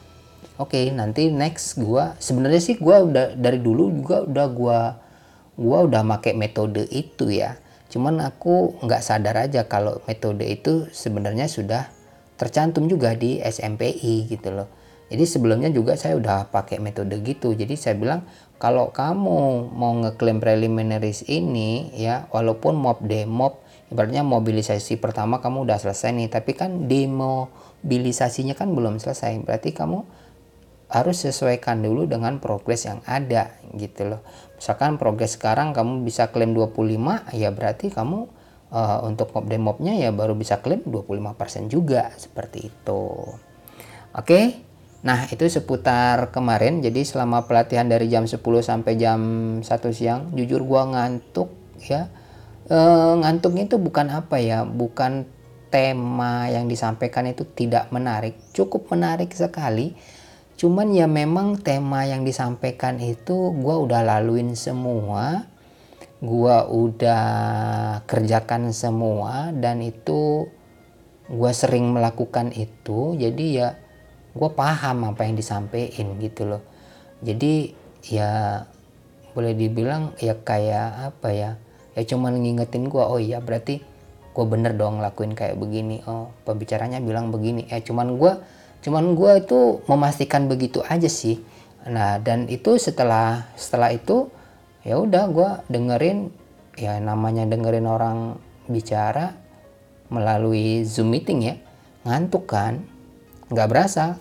oke 0.57 0.73
okay, 0.73 0.89
nanti 0.93 1.29
next 1.29 1.77
gue 1.77 2.17
sebenarnya 2.19 2.61
sih 2.61 2.77
gue 2.81 2.97
udah 2.97 3.37
dari 3.37 3.61
dulu 3.61 3.93
juga 3.93 4.25
udah 4.25 4.47
gue 4.49 4.81
gue 5.61 5.79
udah 5.93 6.03
make 6.03 6.33
metode 6.33 6.89
itu 6.89 7.29
ya. 7.29 7.61
Cuman 7.93 8.25
aku 8.25 8.81
nggak 8.81 9.05
sadar 9.05 9.37
aja 9.37 9.69
kalau 9.69 10.01
metode 10.09 10.49
itu 10.49 10.89
sebenarnya 10.89 11.45
sudah 11.45 11.93
tercantum 12.41 12.89
juga 12.89 13.13
di 13.13 13.37
SMPI 13.39 14.33
gitu 14.33 14.49
loh 14.49 14.82
jadi 15.13 15.29
sebelumnya 15.29 15.69
juga 15.69 15.93
saya 16.01 16.17
udah 16.17 16.49
pakai 16.49 16.81
metode 16.81 17.21
gitu. 17.21 17.53
Jadi 17.53 17.77
saya 17.77 18.01
bilang 18.01 18.25
kalau 18.57 18.97
kamu 18.97 19.69
mau 19.69 19.93
ngeklaim 20.01 20.41
preliminaries 20.41 21.29
ini 21.29 21.93
ya 21.93 22.25
walaupun 22.33 22.81
mob 22.81 23.05
demob 23.05 23.61
ibaratnya 23.93 24.25
mobilisasi 24.25 24.97
pertama 24.97 25.45
kamu 25.45 25.69
udah 25.69 25.77
selesai 25.77 26.17
nih 26.17 26.33
tapi 26.33 26.57
kan 26.57 26.89
demobilisasinya 26.89 28.57
kan 28.57 28.73
belum 28.73 28.97
selesai. 29.05 29.37
Berarti 29.45 29.77
kamu 29.77 30.01
harus 30.89 31.21
sesuaikan 31.21 31.85
dulu 31.85 32.09
dengan 32.09 32.41
progres 32.41 32.89
yang 32.89 33.05
ada 33.05 33.53
gitu 33.77 34.17
loh. 34.17 34.25
Misalkan 34.57 34.97
progres 34.97 35.37
sekarang 35.37 35.77
kamu 35.77 36.09
bisa 36.09 36.33
klaim 36.33 36.57
25 36.57 37.37
ya 37.37 37.53
berarti 37.53 37.93
kamu 37.93 38.33
uh, 38.73 39.05
untuk 39.05 39.29
mob 39.37 39.45
demobnya 39.45 39.93
ya 39.93 40.09
baru 40.09 40.33
bisa 40.33 40.65
klaim 40.65 40.81
25% 40.89 41.69
juga 41.69 42.09
seperti 42.17 42.73
itu. 42.73 43.05
Oke? 44.17 44.25
okay? 44.25 44.72
Nah, 45.03 45.27
itu 45.27 45.43
seputar 45.51 46.31
kemarin. 46.31 46.79
Jadi 46.79 47.03
selama 47.03 47.51
pelatihan 47.51 47.91
dari 47.91 48.07
jam 48.07 48.23
10 48.23 48.39
sampai 48.63 48.95
jam 48.95 49.21
1 49.59 49.67
siang, 49.91 50.31
jujur 50.39 50.63
gua 50.63 50.87
ngantuk 50.87 51.51
ya. 51.83 52.07
E, 52.71 52.79
ngantuknya 53.19 53.67
itu 53.67 53.83
bukan 53.83 54.07
apa 54.15 54.39
ya 54.39 54.63
bukan 54.63 55.27
tema 55.73 56.47
yang 56.47 56.71
disampaikan 56.71 57.27
itu 57.27 57.43
tidak 57.43 57.91
menarik. 57.91 58.39
Cukup 58.55 58.87
menarik 58.95 59.35
sekali. 59.35 59.99
Cuman 60.55 60.95
ya 60.95 61.11
memang 61.11 61.59
tema 61.59 62.07
yang 62.07 62.23
disampaikan 62.23 63.03
itu 63.03 63.51
gue 63.51 63.75
udah 63.75 64.07
laluin 64.07 64.55
semua. 64.55 65.49
Gue 66.23 66.55
udah 66.55 67.27
kerjakan 68.07 68.71
semua 68.71 69.51
dan 69.51 69.83
itu 69.83 70.47
gue 71.27 71.53
sering 71.57 71.91
melakukan 71.91 72.55
itu. 72.55 73.19
Jadi 73.19 73.59
ya 73.59 73.75
gue 74.33 74.51
paham 74.53 75.13
apa 75.13 75.29
yang 75.29 75.37
disampaikan 75.37 76.17
gitu 76.17 76.49
loh. 76.49 76.63
Jadi 77.21 77.73
ya 78.09 78.65
boleh 79.33 79.57
dibilang 79.57 80.13
ya 80.21 80.37
kayak 80.37 81.13
apa 81.13 81.29
ya 81.33 81.51
ya 81.97 82.03
cuman 82.05 82.37
ngingetin 82.41 82.89
gue 82.89 83.01
oh 83.01 83.21
iya 83.21 83.41
berarti 83.41 83.81
gue 84.33 84.45
bener 84.49 84.77
dong 84.77 85.05
lakuin 85.05 85.37
kayak 85.37 85.61
begini. 85.61 86.01
Oh 86.09 86.33
pembicaranya 86.49 86.99
bilang 87.05 87.29
begini. 87.29 87.69
Ya 87.69 87.85
cuman 87.85 88.17
gue 88.17 88.33
cuman 88.83 89.15
gue 89.15 89.33
itu 89.45 89.85
memastikan 89.87 90.49
begitu 90.49 90.81
aja 90.89 91.07
sih. 91.09 91.41
Nah 91.87 92.17
dan 92.19 92.49
itu 92.49 92.81
setelah 92.81 93.53
setelah 93.55 93.93
itu 93.93 94.33
ya 94.83 94.99
udah 94.99 95.29
gue 95.31 95.51
dengerin 95.71 96.33
ya 96.75 96.97
namanya 96.99 97.45
dengerin 97.45 97.85
orang 97.85 98.41
bicara 98.67 99.37
melalui 100.09 100.85
zoom 100.89 101.13
meeting 101.13 101.41
ya 101.45 101.55
ngantuk 102.05 102.49
kan 102.49 102.92
nggak 103.53 103.69
berasa. 103.69 104.17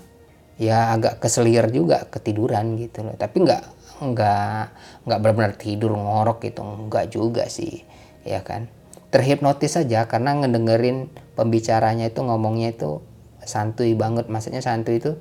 Ya 0.61 0.93
agak 0.93 1.17
keselir 1.23 1.65
juga 1.73 2.05
ketiduran 2.11 2.77
gitu 2.77 3.01
loh. 3.01 3.15
Tapi 3.17 3.41
nggak 3.41 3.63
nggak 4.01 4.61
nggak 5.07 5.19
benar-benar 5.23 5.53
tidur 5.57 5.95
ngorok 5.97 6.43
gitu. 6.45 6.61
Nggak 6.61 7.05
juga 7.09 7.47
sih 7.49 7.81
ya 8.27 8.45
kan? 8.45 8.69
Terhipnotis 9.09 9.75
saja 9.75 10.05
karena 10.07 10.37
ngedengerin 10.37 11.11
pembicaranya 11.35 12.07
itu 12.07 12.21
ngomongnya 12.21 12.75
itu 12.75 13.01
santuy 13.41 13.97
banget. 13.97 14.29
Maksudnya 14.29 14.61
santuy 14.61 15.01
itu 15.01 15.17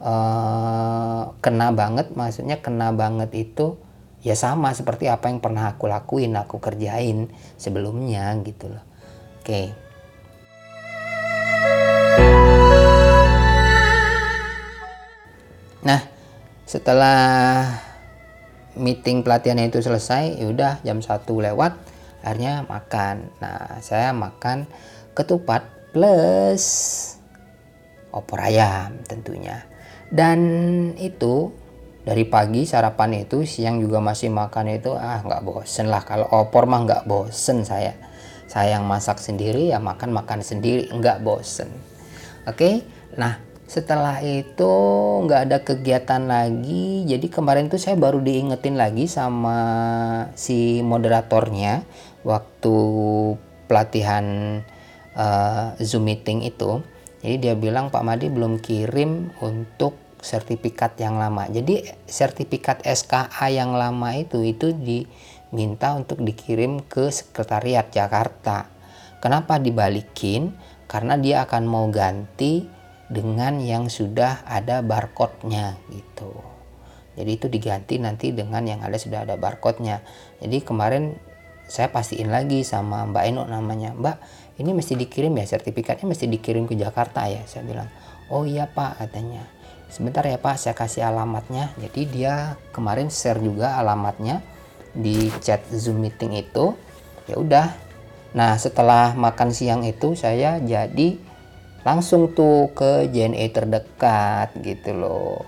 uh, 0.00 1.34
kena 1.42 1.74
banget. 1.74 2.14
Maksudnya 2.14 2.62
kena 2.62 2.94
banget 2.94 3.34
itu 3.34 3.76
ya 4.22 4.38
sama 4.38 4.70
seperti 4.72 5.10
apa 5.10 5.28
yang 5.30 5.42
pernah 5.42 5.74
aku 5.74 5.90
lakuin 5.90 6.34
aku 6.38 6.62
kerjain 6.62 7.26
sebelumnya 7.58 8.32
gitu 8.46 8.70
loh. 8.70 8.84
Oke. 9.42 9.42
okay. 9.42 9.85
Nah 15.86 16.02
setelah 16.66 17.70
meeting 18.76 19.22
pelatihannya 19.22 19.70
itu 19.70 19.80
selesai 19.80 20.36
ya 20.36 20.46
udah 20.50 20.72
jam 20.82 20.98
satu 21.00 21.40
lewat 21.40 21.78
akhirnya 22.26 22.66
makan. 22.66 23.30
Nah 23.38 23.78
saya 23.80 24.10
makan 24.10 24.66
ketupat 25.14 25.62
plus 25.94 26.64
opor 28.10 28.42
ayam 28.42 28.98
tentunya. 29.06 29.64
Dan 30.10 30.40
itu 30.98 31.54
dari 32.02 32.26
pagi 32.26 32.66
sarapan 32.66 33.26
itu 33.26 33.42
siang 33.46 33.78
juga 33.82 33.98
masih 33.98 34.30
makan 34.30 34.74
itu 34.74 34.90
ah 34.94 35.22
nggak 35.22 35.42
bosen 35.46 35.86
lah. 35.86 36.02
Kalau 36.02 36.26
opor 36.34 36.66
mah 36.66 36.82
nggak 36.82 37.06
bosen 37.06 37.62
saya. 37.62 37.94
Saya 38.46 38.78
yang 38.78 38.86
masak 38.86 39.18
sendiri 39.18 39.70
ya 39.70 39.78
makan 39.78 40.10
makan 40.10 40.42
sendiri 40.42 40.90
nggak 40.90 41.22
bosen. 41.22 41.70
Oke? 42.46 42.82
Nah 43.14 43.45
setelah 43.66 44.22
itu 44.22 44.72
nggak 45.26 45.40
ada 45.50 45.58
kegiatan 45.66 46.22
lagi. 46.30 47.02
Jadi 47.02 47.26
kemarin 47.26 47.66
tuh 47.66 47.82
saya 47.82 47.98
baru 47.98 48.22
diingetin 48.22 48.78
lagi 48.78 49.10
sama 49.10 49.58
si 50.38 50.80
moderatornya 50.86 51.82
waktu 52.22 52.76
pelatihan 53.66 54.58
uh, 55.18 55.74
zoom 55.82 56.06
meeting 56.06 56.46
itu. 56.46 56.78
Jadi 57.26 57.36
dia 57.42 57.54
bilang 57.58 57.90
Pak 57.90 58.06
Madi 58.06 58.30
belum 58.30 58.62
kirim 58.62 59.34
untuk 59.42 59.98
sertifikat 60.22 60.94
yang 61.02 61.18
lama. 61.18 61.50
Jadi 61.50 61.82
sertifikat 62.06 62.86
SKA 62.86 63.50
yang 63.50 63.74
lama 63.74 64.14
itu 64.14 64.46
itu 64.46 64.70
diminta 64.70 65.98
untuk 65.98 66.22
dikirim 66.22 66.86
ke 66.86 67.10
sekretariat 67.10 67.90
Jakarta. 67.90 68.70
Kenapa 69.18 69.58
dibalikin? 69.58 70.54
Karena 70.86 71.18
dia 71.18 71.42
akan 71.42 71.66
mau 71.66 71.90
ganti 71.90 72.75
dengan 73.06 73.62
yang 73.62 73.86
sudah 73.86 74.42
ada 74.46 74.82
barcode-nya 74.82 75.78
gitu. 75.94 76.34
Jadi 77.16 77.30
itu 77.32 77.46
diganti 77.48 77.96
nanti 77.96 78.34
dengan 78.34 78.66
yang 78.66 78.84
ada 78.84 78.98
sudah 79.00 79.24
ada 79.24 79.40
barcode-nya. 79.40 80.04
Jadi 80.42 80.60
kemarin 80.60 81.16
saya 81.66 81.90
pastiin 81.90 82.30
lagi 82.30 82.62
sama 82.62 83.08
Mbak 83.08 83.24
Eno 83.26 83.42
namanya, 83.48 83.96
Mbak 83.96 84.16
ini 84.56 84.70
mesti 84.72 84.96
dikirim 84.96 85.36
ya 85.36 85.44
sertifikatnya 85.44 86.06
mesti 86.08 86.26
dikirim 86.28 86.64
ke 86.64 86.74
Jakarta 86.76 87.28
ya. 87.28 87.44
Saya 87.48 87.64
bilang, 87.64 87.88
oh 88.32 88.48
iya 88.48 88.68
Pak 88.68 89.04
katanya. 89.04 89.44
Sebentar 89.86 90.26
ya 90.26 90.36
Pak, 90.40 90.58
saya 90.58 90.74
kasih 90.74 91.06
alamatnya. 91.06 91.70
Jadi 91.78 92.08
dia 92.10 92.58
kemarin 92.74 93.08
share 93.12 93.38
juga 93.38 93.78
alamatnya 93.78 94.42
di 94.96 95.30
chat 95.44 95.62
Zoom 95.72 96.02
meeting 96.02 96.34
itu. 96.36 96.74
Ya 97.28 97.36
udah. 97.36 97.68
Nah 98.36 98.56
setelah 98.60 99.16
makan 99.16 99.52
siang 99.52 99.84
itu 99.84 100.16
saya 100.18 100.60
jadi 100.60 101.16
langsung 101.86 102.34
tuh 102.34 102.74
ke 102.74 103.06
JNE 103.06 103.46
terdekat 103.54 104.50
gitu 104.58 104.90
loh. 104.98 105.46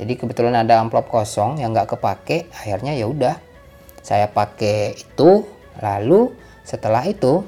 Jadi 0.00 0.16
kebetulan 0.16 0.56
ada 0.56 0.80
amplop 0.80 1.12
kosong 1.12 1.60
yang 1.60 1.76
nggak 1.76 1.92
kepake 1.92 2.48
akhirnya 2.56 2.96
ya 2.96 3.04
udah 3.04 3.36
saya 4.00 4.32
pakai 4.32 4.96
itu. 4.96 5.44
Lalu 5.84 6.32
setelah 6.64 7.04
itu 7.04 7.44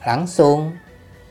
langsung 0.00 0.80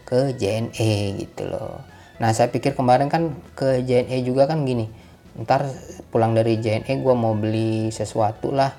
ke 0.06 0.38
JNE 0.38 1.26
gitu 1.26 1.50
loh. 1.50 1.82
Nah 2.22 2.30
saya 2.38 2.54
pikir 2.54 2.78
kemarin 2.78 3.10
kan 3.10 3.34
ke 3.58 3.82
JNE 3.82 4.22
juga 4.22 4.46
kan 4.46 4.62
gini 4.62 5.02
ntar 5.32 5.64
pulang 6.12 6.36
dari 6.36 6.60
JNE 6.60 7.00
gue 7.00 7.16
mau 7.16 7.32
beli 7.32 7.88
sesuatu 7.88 8.52
lah 8.52 8.76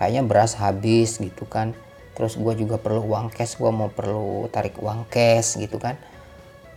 kayaknya 0.00 0.24
beras 0.24 0.56
habis 0.56 1.20
gitu 1.20 1.44
kan 1.44 1.76
terus 2.14 2.38
gue 2.38 2.54
juga 2.54 2.78
perlu 2.78 3.02
uang 3.04 3.30
cash 3.34 3.58
gue 3.58 3.70
mau 3.74 3.90
perlu 3.90 4.46
tarik 4.48 4.78
uang 4.78 5.10
cash 5.10 5.58
gitu 5.58 5.76
kan. 5.82 5.98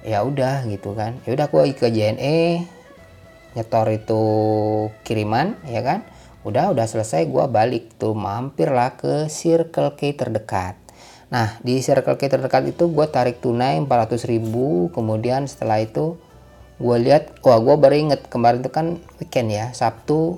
Ya 0.06 0.26
udah 0.26 0.66
gitu 0.70 0.94
kan. 0.98 1.18
Ya 1.24 1.38
udah 1.38 1.48
gue 1.50 1.64
ke 1.78 1.88
JNE 1.90 2.66
nyetor 3.58 3.88
itu 3.94 4.24
kiriman 5.06 5.58
ya 5.70 5.82
kan. 5.86 6.06
Udah 6.46 6.74
udah 6.74 6.86
selesai 6.90 7.30
gue 7.30 7.46
balik 7.50 7.98
tuh 8.02 8.14
mampir 8.18 8.70
lah 8.70 8.98
ke 8.98 9.30
Circle 9.30 9.96
K 9.96 10.14
terdekat. 10.18 10.76
Nah 11.30 11.60
di 11.62 11.80
Circle 11.84 12.16
K 12.16 12.30
terdekat 12.32 12.70
itu 12.72 12.90
gue 12.90 13.06
tarik 13.10 13.44
tunai 13.44 13.78
400 13.84 14.30
ribu 14.30 14.88
kemudian 14.96 15.46
setelah 15.46 15.84
itu 15.84 16.16
gue 16.78 16.98
lihat 17.02 17.42
wah 17.42 17.58
gue 17.58 17.76
baru 17.76 17.96
inget 17.98 18.22
kemarin 18.30 18.62
itu 18.62 18.70
kan 18.70 19.02
weekend 19.18 19.50
ya 19.50 19.74
Sabtu 19.74 20.38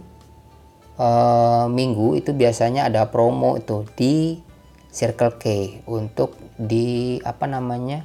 uh, 0.95 1.67
Minggu 1.67 2.15
itu 2.15 2.31
biasanya 2.31 2.87
ada 2.87 3.07
promo 3.11 3.59
itu 3.59 3.83
di 3.99 4.39
Circle 4.99 5.39
K 5.39 5.45
untuk 5.87 6.35
di 6.59 7.23
apa 7.23 7.47
namanya 7.47 8.03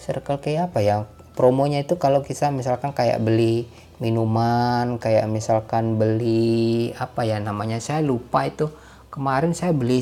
Circle 0.00 0.40
K 0.40 0.64
apa 0.64 0.80
ya? 0.80 1.04
Promonya 1.36 1.84
itu 1.84 2.00
kalau 2.00 2.24
kita 2.24 2.48
misalkan 2.48 2.96
kayak 2.96 3.20
beli 3.20 3.68
minuman 4.00 4.96
kayak 4.96 5.28
misalkan 5.28 6.00
beli 6.00 6.96
apa 6.96 7.28
ya 7.28 7.36
namanya 7.36 7.76
saya 7.84 8.00
lupa 8.00 8.48
itu. 8.48 8.72
Kemarin 9.12 9.52
saya 9.52 9.76
beli 9.76 10.00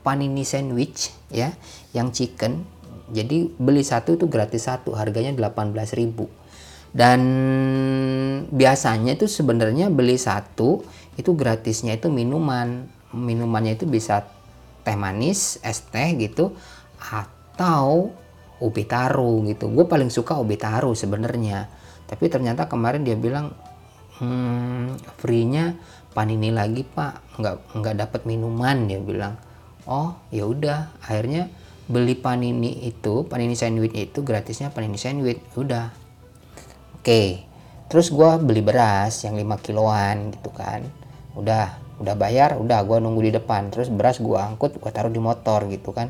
panini 0.00 0.48
sandwich 0.48 1.12
ya 1.28 1.52
yang 1.92 2.08
chicken. 2.08 2.64
Jadi 3.12 3.52
beli 3.60 3.84
satu 3.84 4.16
itu 4.16 4.32
gratis 4.32 4.64
satu 4.64 4.96
harganya 4.96 5.36
18.000 5.36 6.40
dan 6.90 7.20
biasanya 8.50 9.14
itu 9.14 9.30
sebenarnya 9.30 9.92
beli 9.94 10.18
satu 10.18 10.82
itu 11.20 11.30
gratisnya 11.36 12.00
itu 12.00 12.08
minuman. 12.08 12.88
Minumannya 13.10 13.74
itu 13.74 13.90
bisa 13.90 14.26
teh 14.82 14.96
manis 14.96 15.60
es 15.64 15.84
teh 15.88 16.16
gitu 16.16 16.56
atau 17.00 18.12
ubi 18.60 18.84
taru 18.84 19.42
gitu. 19.48 19.72
Gue 19.72 19.88
paling 19.88 20.12
suka 20.12 20.36
ubi 20.36 20.60
taru 20.60 20.92
sebenarnya. 20.92 21.66
Tapi 22.04 22.28
ternyata 22.28 22.68
kemarin 22.68 23.02
dia 23.02 23.16
bilang 23.16 23.56
hmm, 24.20 25.00
free-nya 25.18 25.80
panini 26.12 26.52
lagi 26.52 26.84
pak. 26.84 27.40
Nggak 27.40 27.56
nggak 27.80 27.94
dapat 28.06 28.20
minuman 28.28 28.86
dia 28.86 29.00
bilang. 29.00 29.34
Oh 29.88 30.14
ya 30.28 30.44
udah. 30.44 30.92
Akhirnya 31.00 31.48
beli 31.90 32.14
panini 32.14 32.86
itu 32.86 33.26
panini 33.26 33.58
sandwich 33.58 33.96
itu 33.96 34.20
gratisnya 34.22 34.70
panini 34.70 35.00
sandwich. 35.00 35.40
Udah. 35.56 35.90
Oke. 37.00 37.48
Terus 37.90 38.14
gue 38.14 38.30
beli 38.38 38.62
beras 38.62 39.26
yang 39.26 39.34
5 39.34 39.66
kiloan 39.66 40.30
gitu 40.30 40.54
kan. 40.54 40.86
Udah 41.34 41.89
udah 42.00 42.16
bayar 42.16 42.56
udah 42.56 42.80
gue 42.82 42.96
nunggu 42.98 43.20
di 43.28 43.32
depan. 43.36 43.68
Terus 43.68 43.92
beras 43.92 44.18
gue 44.18 44.34
angkut 44.34 44.80
gue 44.80 44.90
taruh 44.90 45.12
di 45.12 45.20
motor 45.20 45.68
gitu 45.68 45.92
kan. 45.92 46.08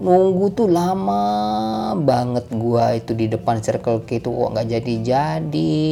Nunggu 0.00 0.56
tuh 0.56 0.70
lama 0.70 1.92
banget 1.92 2.48
gue 2.48 2.84
itu 2.96 3.12
di 3.12 3.28
depan 3.28 3.60
circle 3.60 4.00
K 4.08 4.24
itu 4.24 4.32
kok 4.32 4.48
nggak 4.56 4.68
jadi 4.80 4.94
jadi 5.04 5.82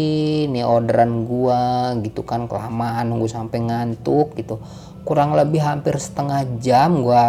nih 0.49 0.65
orderan 0.65 1.29
gue 1.29 1.61
gitu 2.09 2.25
kan. 2.25 2.49
Kelamaan 2.49 3.13
nunggu 3.13 3.29
sampai 3.29 3.59
ngantuk 3.69 4.33
gitu. 4.39 4.63
Kurang 5.05 5.37
lebih 5.37 5.61
hampir 5.61 5.99
setengah 6.01 6.47
jam 6.63 7.05
gue 7.05 7.25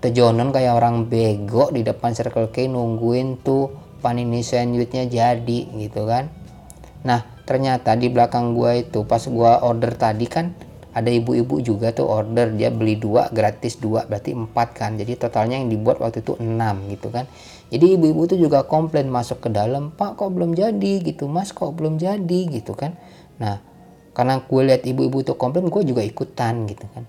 tejonon 0.00 0.48
kayak 0.48 0.80
orang 0.80 1.04
bego 1.12 1.68
di 1.68 1.84
depan 1.84 2.16
circle 2.16 2.48
K 2.48 2.64
nungguin 2.64 3.44
tuh 3.44 3.68
panini 4.00 4.40
sandwichnya 4.40 5.04
jadi 5.04 5.60
gitu 5.76 6.08
kan. 6.08 6.32
Nah 7.04 7.39
ternyata 7.50 7.98
di 7.98 8.06
belakang 8.06 8.54
gua 8.54 8.78
itu 8.78 9.02
pas 9.02 9.26
gua 9.26 9.58
order 9.66 9.98
tadi 9.98 10.30
kan 10.30 10.54
ada 10.90 11.10
ibu-ibu 11.10 11.62
juga 11.62 11.90
tuh 11.90 12.06
order 12.06 12.50
dia 12.54 12.70
beli 12.70 12.98
dua 12.98 13.30
gratis 13.30 13.78
dua 13.78 14.06
berarti 14.06 14.34
empat 14.34 14.68
kan. 14.74 14.98
Jadi 14.98 15.18
totalnya 15.18 15.58
yang 15.58 15.70
dibuat 15.70 16.02
waktu 16.02 16.22
itu 16.22 16.34
enam 16.38 16.86
gitu 16.90 17.10
kan. 17.14 17.30
Jadi 17.70 17.94
ibu-ibu 17.94 18.26
tuh 18.26 18.38
juga 18.38 18.66
komplain 18.66 19.06
masuk 19.06 19.46
ke 19.46 19.48
dalam 19.50 19.94
pak 19.94 20.18
kok 20.18 20.30
belum 20.34 20.54
jadi? 20.54 21.02
Gitu 21.02 21.30
mas 21.30 21.54
kok 21.54 21.74
belum 21.78 21.98
jadi? 21.98 22.40
Gitu 22.50 22.74
kan. 22.74 22.98
Nah 23.38 23.62
karena 24.14 24.42
gue 24.42 24.62
lihat 24.66 24.82
ibu-ibu 24.82 25.22
tuh 25.22 25.38
komplain 25.38 25.70
gue 25.70 25.82
juga 25.86 26.02
ikutan 26.02 26.66
gitu 26.66 26.86
kan. 26.90 27.06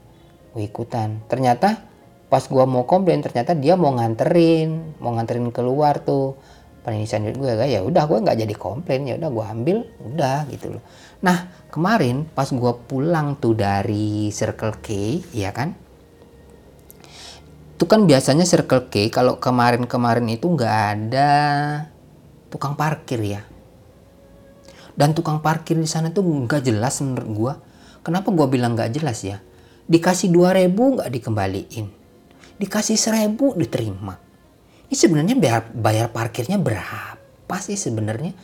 Gue 0.53 0.69
ikutan. 0.69 1.17
Ternyata 1.25 1.81
pas 2.29 2.45
gue 2.45 2.65
mau 2.69 2.85
komplain 2.87 3.19
ternyata 3.19 3.51
dia 3.57 3.75
mau 3.75 3.91
nganterin 3.91 4.95
mau 5.03 5.11
nganterin 5.11 5.51
keluar 5.51 5.99
tuh 5.99 6.39
penelitian 6.81 7.29
gue 7.29 7.53
ya 7.69 7.85
udah 7.85 8.03
gue 8.09 8.17
nggak 8.25 8.37
jadi 8.41 8.55
komplain 8.57 9.05
ya 9.05 9.13
udah 9.21 9.29
gue 9.29 9.45
ambil 9.45 9.77
udah 10.01 10.49
gitu 10.49 10.77
loh. 10.77 10.83
Nah 11.21 11.69
kemarin 11.69 12.25
pas 12.25 12.49
gue 12.49 12.73
pulang 12.89 13.37
tuh 13.37 13.53
dari 13.53 14.33
Circle 14.33 14.81
K 14.81 14.89
ya 15.33 15.53
kan? 15.53 15.77
Itu 17.77 17.85
kan 17.85 18.09
biasanya 18.09 18.45
Circle 18.49 18.89
K 18.89 19.13
kalau 19.13 19.37
kemarin-kemarin 19.37 20.25
itu 20.33 20.49
nggak 20.49 20.77
ada 20.97 21.31
tukang 22.49 22.73
parkir 22.73 23.21
ya. 23.21 23.41
Dan 24.97 25.13
tukang 25.13 25.39
parkir 25.39 25.77
di 25.77 25.87
sana 25.87 26.09
tuh 26.09 26.25
nggak 26.25 26.65
jelas 26.65 26.97
menurut 27.05 27.29
gue 27.29 27.53
kenapa 28.01 28.33
gue 28.33 28.47
bilang 28.49 28.73
nggak 28.73 28.97
jelas 28.97 29.21
ya? 29.21 29.37
Dikasih 29.85 30.33
2000 30.33 30.73
nggak 30.73 31.09
dikembaliin. 31.13 31.85
Dikasih 32.57 32.97
1000 32.97 33.37
diterima 33.57 34.30
ini 34.91 34.99
sebenarnya 34.99 35.39
bayar, 35.39 35.63
bayar 35.71 36.07
parkirnya 36.11 36.59
berapa 36.59 37.55
sih 37.63 37.79
sebenarnya? 37.79 38.35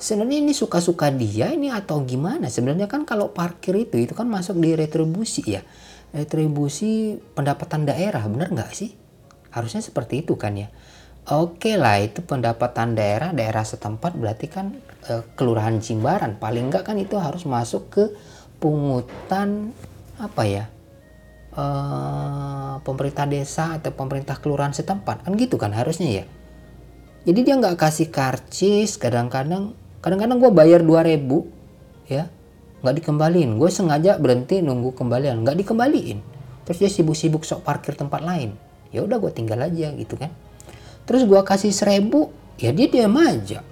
Sebenarnya 0.00 0.40
ini 0.40 0.56
suka-suka 0.56 1.12
dia 1.12 1.52
ini 1.52 1.68
atau 1.68 2.00
gimana? 2.08 2.48
Sebenarnya 2.48 2.88
kan 2.88 3.04
kalau 3.04 3.36
parkir 3.36 3.76
itu 3.76 4.00
itu 4.00 4.16
kan 4.16 4.24
masuk 4.24 4.56
di 4.56 4.72
retribusi 4.72 5.44
ya. 5.44 5.60
Retribusi 6.16 7.20
pendapatan 7.36 7.84
daerah, 7.84 8.24
benar 8.24 8.48
nggak 8.56 8.72
sih? 8.72 8.96
Harusnya 9.52 9.84
seperti 9.84 10.24
itu 10.24 10.40
kan 10.40 10.56
ya. 10.56 10.72
Oke 11.28 11.76
lah 11.76 12.00
itu 12.00 12.24
pendapatan 12.24 12.96
daerah 12.96 13.30
daerah 13.36 13.62
setempat 13.62 14.16
berarti 14.16 14.48
kan 14.48 14.74
e, 15.06 15.22
kelurahan 15.38 15.76
Jimbaran 15.76 16.40
paling 16.40 16.72
nggak 16.72 16.88
kan 16.88 16.98
itu 16.98 17.14
harus 17.14 17.46
masuk 17.46 17.94
ke 17.94 18.04
pungutan 18.58 19.70
apa 20.18 20.42
ya 20.42 20.64
uh, 21.56 22.80
pemerintah 22.80 23.28
desa 23.28 23.76
atau 23.76 23.92
pemerintah 23.92 24.36
kelurahan 24.40 24.72
setempat. 24.72 25.24
Kan 25.24 25.36
gitu 25.36 25.60
kan 25.60 25.72
harusnya 25.72 26.22
ya. 26.22 26.24
Jadi 27.22 27.40
dia 27.46 27.54
nggak 27.54 27.78
kasih 27.78 28.10
karcis 28.10 28.98
kadang-kadang 28.98 29.78
kadang-kadang 30.02 30.42
gue 30.42 30.50
bayar 30.50 30.80
2000 30.82 32.10
ya. 32.10 32.26
Nggak 32.82 32.94
dikembaliin. 32.98 33.50
Gue 33.60 33.70
sengaja 33.70 34.18
berhenti 34.18 34.58
nunggu 34.58 34.96
kembalian. 34.96 35.46
Nggak 35.46 35.62
dikembaliin. 35.62 36.18
Terus 36.66 36.78
dia 36.82 36.90
sibuk-sibuk 36.90 37.46
sok 37.46 37.62
parkir 37.62 37.94
tempat 37.94 38.22
lain. 38.22 38.58
Ya 38.90 39.06
udah 39.06 39.22
gue 39.22 39.32
tinggal 39.32 39.62
aja 39.62 39.94
gitu 39.94 40.18
kan. 40.18 40.34
Terus 41.06 41.26
gue 41.26 41.40
kasih 41.42 41.70
seribu 41.70 42.34
ya 42.58 42.74
dia 42.74 42.90
diam 42.90 43.14
aja. 43.18 43.62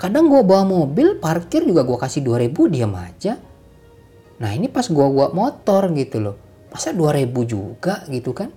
Kadang 0.00 0.32
gue 0.32 0.40
bawa 0.40 0.64
mobil 0.64 1.20
parkir 1.20 1.62
juga 1.62 1.84
gue 1.84 1.98
kasih 2.00 2.24
dua 2.24 2.40
ribu 2.40 2.66
diam 2.66 2.90
aja. 2.98 3.38
Nah 4.40 4.50
ini 4.56 4.66
pas 4.66 4.88
gue 4.88 5.06
bawa 5.06 5.30
motor 5.36 5.92
gitu 5.94 6.18
loh 6.18 6.49
masa 6.70 6.94
dua 6.94 7.12
ribu 7.12 7.42
juga 7.44 8.06
gitu 8.06 8.32
kan? 8.32 8.54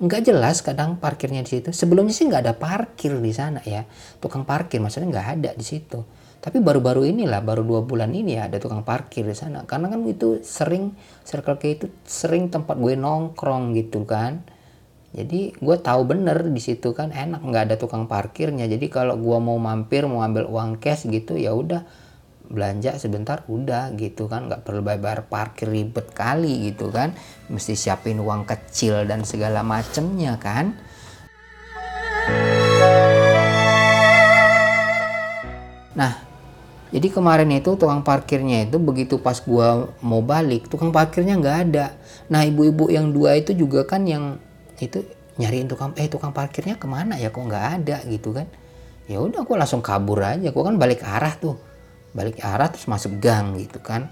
Nggak 0.00 0.26
jelas 0.26 0.58
kadang 0.64 0.98
parkirnya 0.98 1.44
di 1.46 1.50
situ. 1.54 1.70
Sebelumnya 1.70 2.10
sih 2.10 2.26
nggak 2.26 2.42
ada 2.42 2.54
parkir 2.58 3.14
di 3.20 3.30
sana 3.30 3.62
ya. 3.62 3.86
Tukang 4.18 4.42
parkir 4.42 4.82
maksudnya 4.82 5.12
nggak 5.12 5.28
ada 5.38 5.50
di 5.54 5.64
situ. 5.64 6.02
Tapi 6.44 6.60
baru-baru 6.60 7.08
inilah 7.08 7.40
baru 7.40 7.64
dua 7.64 7.80
bulan 7.80 8.12
ini 8.12 8.36
ya 8.36 8.52
ada 8.52 8.60
tukang 8.60 8.84
parkir 8.84 9.24
di 9.24 9.32
sana. 9.32 9.64
Karena 9.64 9.88
kan 9.88 10.04
itu 10.04 10.44
sering 10.44 10.92
circle 11.24 11.56
K 11.56 11.64
itu 11.78 11.86
sering 12.04 12.50
tempat 12.52 12.76
gue 12.76 12.98
nongkrong 12.98 13.72
gitu 13.78 14.04
kan. 14.04 14.44
Jadi 15.14 15.54
gue 15.54 15.76
tahu 15.78 16.10
bener 16.10 16.42
di 16.50 16.58
situ 16.58 16.90
kan 16.90 17.14
enak 17.14 17.40
nggak 17.40 17.70
ada 17.70 17.76
tukang 17.78 18.10
parkirnya. 18.10 18.66
Jadi 18.66 18.90
kalau 18.90 19.14
gue 19.14 19.38
mau 19.40 19.56
mampir 19.56 20.04
mau 20.10 20.26
ambil 20.26 20.50
uang 20.50 20.82
cash 20.82 21.06
gitu 21.06 21.38
ya 21.38 21.54
udah 21.54 21.86
belanja 22.48 23.00
sebentar 23.00 23.42
udah 23.48 23.96
gitu 23.96 24.28
kan. 24.28 24.48
Nggak 24.48 24.62
perlu 24.68 24.84
bayar 24.84 25.24
parkir 25.26 25.72
ribet 25.72 26.12
kali 26.12 26.70
gitu 26.72 26.92
kan. 26.92 27.16
Mesti 27.48 27.72
siapin 27.76 28.20
uang 28.20 28.44
kecil 28.44 29.08
dan 29.08 29.24
segala 29.24 29.64
macemnya 29.64 30.36
kan. 30.36 30.76
Nah 35.94 36.12
jadi 36.94 37.10
kemarin 37.10 37.50
itu 37.50 37.74
tukang 37.74 38.06
parkirnya 38.06 38.70
itu 38.70 38.78
begitu 38.78 39.18
pas 39.18 39.42
gua 39.42 39.90
mau 39.98 40.22
balik 40.22 40.70
tukang 40.70 40.94
parkirnya 40.94 41.34
nggak 41.40 41.58
ada. 41.70 41.86
Nah 42.30 42.46
ibu-ibu 42.46 42.86
yang 42.92 43.10
dua 43.10 43.34
itu 43.34 43.50
juga 43.56 43.82
kan 43.82 44.06
yang 44.06 44.38
itu 44.78 45.02
nyariin 45.34 45.66
tukang 45.66 45.90
eh 45.98 46.06
tukang 46.06 46.30
parkirnya 46.30 46.78
ke 46.78 46.86
mana 46.86 47.18
ya? 47.18 47.34
Kok 47.34 47.44
nggak 47.50 47.66
ada 47.82 47.96
gitu 48.06 48.30
kan? 48.30 48.46
Ya 49.10 49.20
udah 49.20 49.42
aku 49.42 49.58
langsung 49.58 49.82
kabur 49.82 50.22
aja. 50.22 50.54
Aku 50.54 50.62
kan 50.62 50.78
balik 50.78 51.02
arah 51.02 51.34
tuh 51.36 51.73
balik 52.14 52.40
arah 52.40 52.70
terus 52.70 52.86
masuk 52.86 53.18
gang 53.18 53.58
gitu 53.58 53.82
kan. 53.82 54.08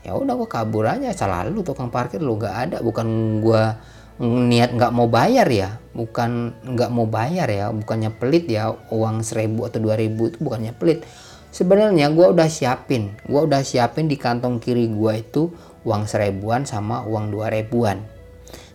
Ya 0.00 0.16
udah 0.16 0.32
aku 0.32 0.48
kabur 0.48 0.88
aja 0.88 1.12
selalu 1.12 1.60
tukang 1.60 1.92
parkir 1.92 2.22
lu 2.22 2.40
nggak 2.40 2.56
ada. 2.56 2.76
Bukan 2.80 3.38
gua 3.44 3.76
niat 4.20 4.76
nggak 4.76 4.92
mau 4.92 5.08
bayar 5.08 5.48
ya 5.48 5.80
bukan 5.96 6.52
nggak 6.60 6.92
mau 6.92 7.08
bayar 7.08 7.48
ya 7.48 7.72
bukannya 7.72 8.12
pelit 8.12 8.52
ya 8.52 8.68
uang 8.92 9.24
seribu 9.24 9.64
atau 9.64 9.80
dua 9.80 9.96
ribu 9.96 10.28
itu 10.28 10.36
bukannya 10.44 10.76
pelit 10.76 11.08
sebenarnya 11.48 12.12
gua 12.12 12.28
udah 12.28 12.44
siapin 12.44 13.16
gua 13.24 13.48
udah 13.48 13.64
siapin 13.64 14.12
di 14.12 14.20
kantong 14.20 14.60
kiri 14.60 14.92
gua 14.92 15.16
itu 15.16 15.48
uang 15.88 16.04
seribuan 16.04 16.68
sama 16.68 17.08
uang 17.08 17.32
dua 17.32 17.48
ribuan. 17.48 18.04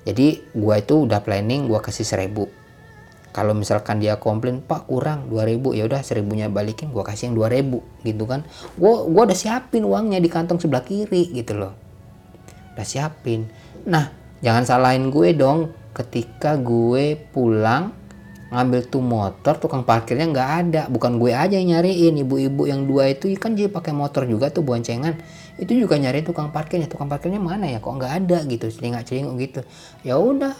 Jadi 0.02 0.42
gua 0.58 0.82
itu 0.82 1.06
udah 1.06 1.22
planning 1.22 1.70
gua 1.70 1.78
kasih 1.78 2.06
seribu 2.06 2.50
kalau 3.36 3.52
misalkan 3.52 4.00
dia 4.00 4.16
komplain 4.16 4.64
pak 4.64 4.88
kurang 4.88 5.28
2000 5.28 5.76
ya 5.76 5.84
udah 5.92 6.00
seribunya 6.08 6.48
balikin 6.48 6.96
gua 6.96 7.04
kasih 7.04 7.28
yang 7.28 7.36
2000 7.36 8.08
gitu 8.08 8.24
kan. 8.24 8.48
Gua 8.80 9.04
gua 9.04 9.28
udah 9.28 9.36
siapin 9.36 9.84
uangnya 9.84 10.24
di 10.24 10.32
kantong 10.32 10.64
sebelah 10.64 10.88
kiri 10.88 11.36
gitu 11.36 11.60
loh. 11.60 11.76
Udah 12.80 12.88
siapin. 12.88 13.52
Nah 13.84 14.08
jangan 14.40 14.64
salahin 14.64 15.12
gue 15.12 15.36
dong. 15.36 15.76
Ketika 15.92 16.60
gue 16.60 17.16
pulang 17.32 17.92
ngambil 18.52 18.88
tuh 18.88 19.04
motor 19.04 19.60
tukang 19.60 19.84
parkirnya 19.84 20.32
nggak 20.32 20.50
ada. 20.64 20.82
Bukan 20.88 21.20
gue 21.20 21.36
aja 21.36 21.60
yang 21.60 21.76
nyariin. 21.76 22.16
Ibu-ibu 22.24 22.72
yang 22.72 22.88
dua 22.88 23.12
itu 23.12 23.32
kan 23.36 23.56
dia 23.56 23.68
pakai 23.68 23.92
motor 23.92 24.24
juga 24.28 24.48
tuh 24.48 24.64
boncengan. 24.64 25.20
Itu 25.60 25.76
juga 25.76 26.00
nyari 26.00 26.24
tukang 26.24 26.56
parkirnya. 26.56 26.88
Tukang 26.88 27.12
parkirnya 27.12 27.40
mana 27.44 27.68
ya? 27.68 27.84
Kok 27.84 28.00
nggak 28.00 28.14
ada 28.24 28.48
gitu 28.48 28.72
celingak 28.72 29.04
celinguk 29.08 29.36
gitu. 29.44 29.62
Ya 30.08 30.16
udah. 30.20 30.56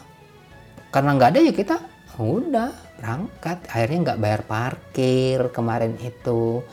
Karena 0.92 1.16
nggak 1.16 1.30
ada 1.36 1.40
ya 1.44 1.52
kita 1.56 1.95
udah 2.24 2.72
berangkat. 3.00 3.58
Akhirnya 3.68 3.98
nggak 4.12 4.22
bayar 4.22 4.42
parkir 4.48 5.40
kemarin 5.52 6.00
itu. 6.00 6.64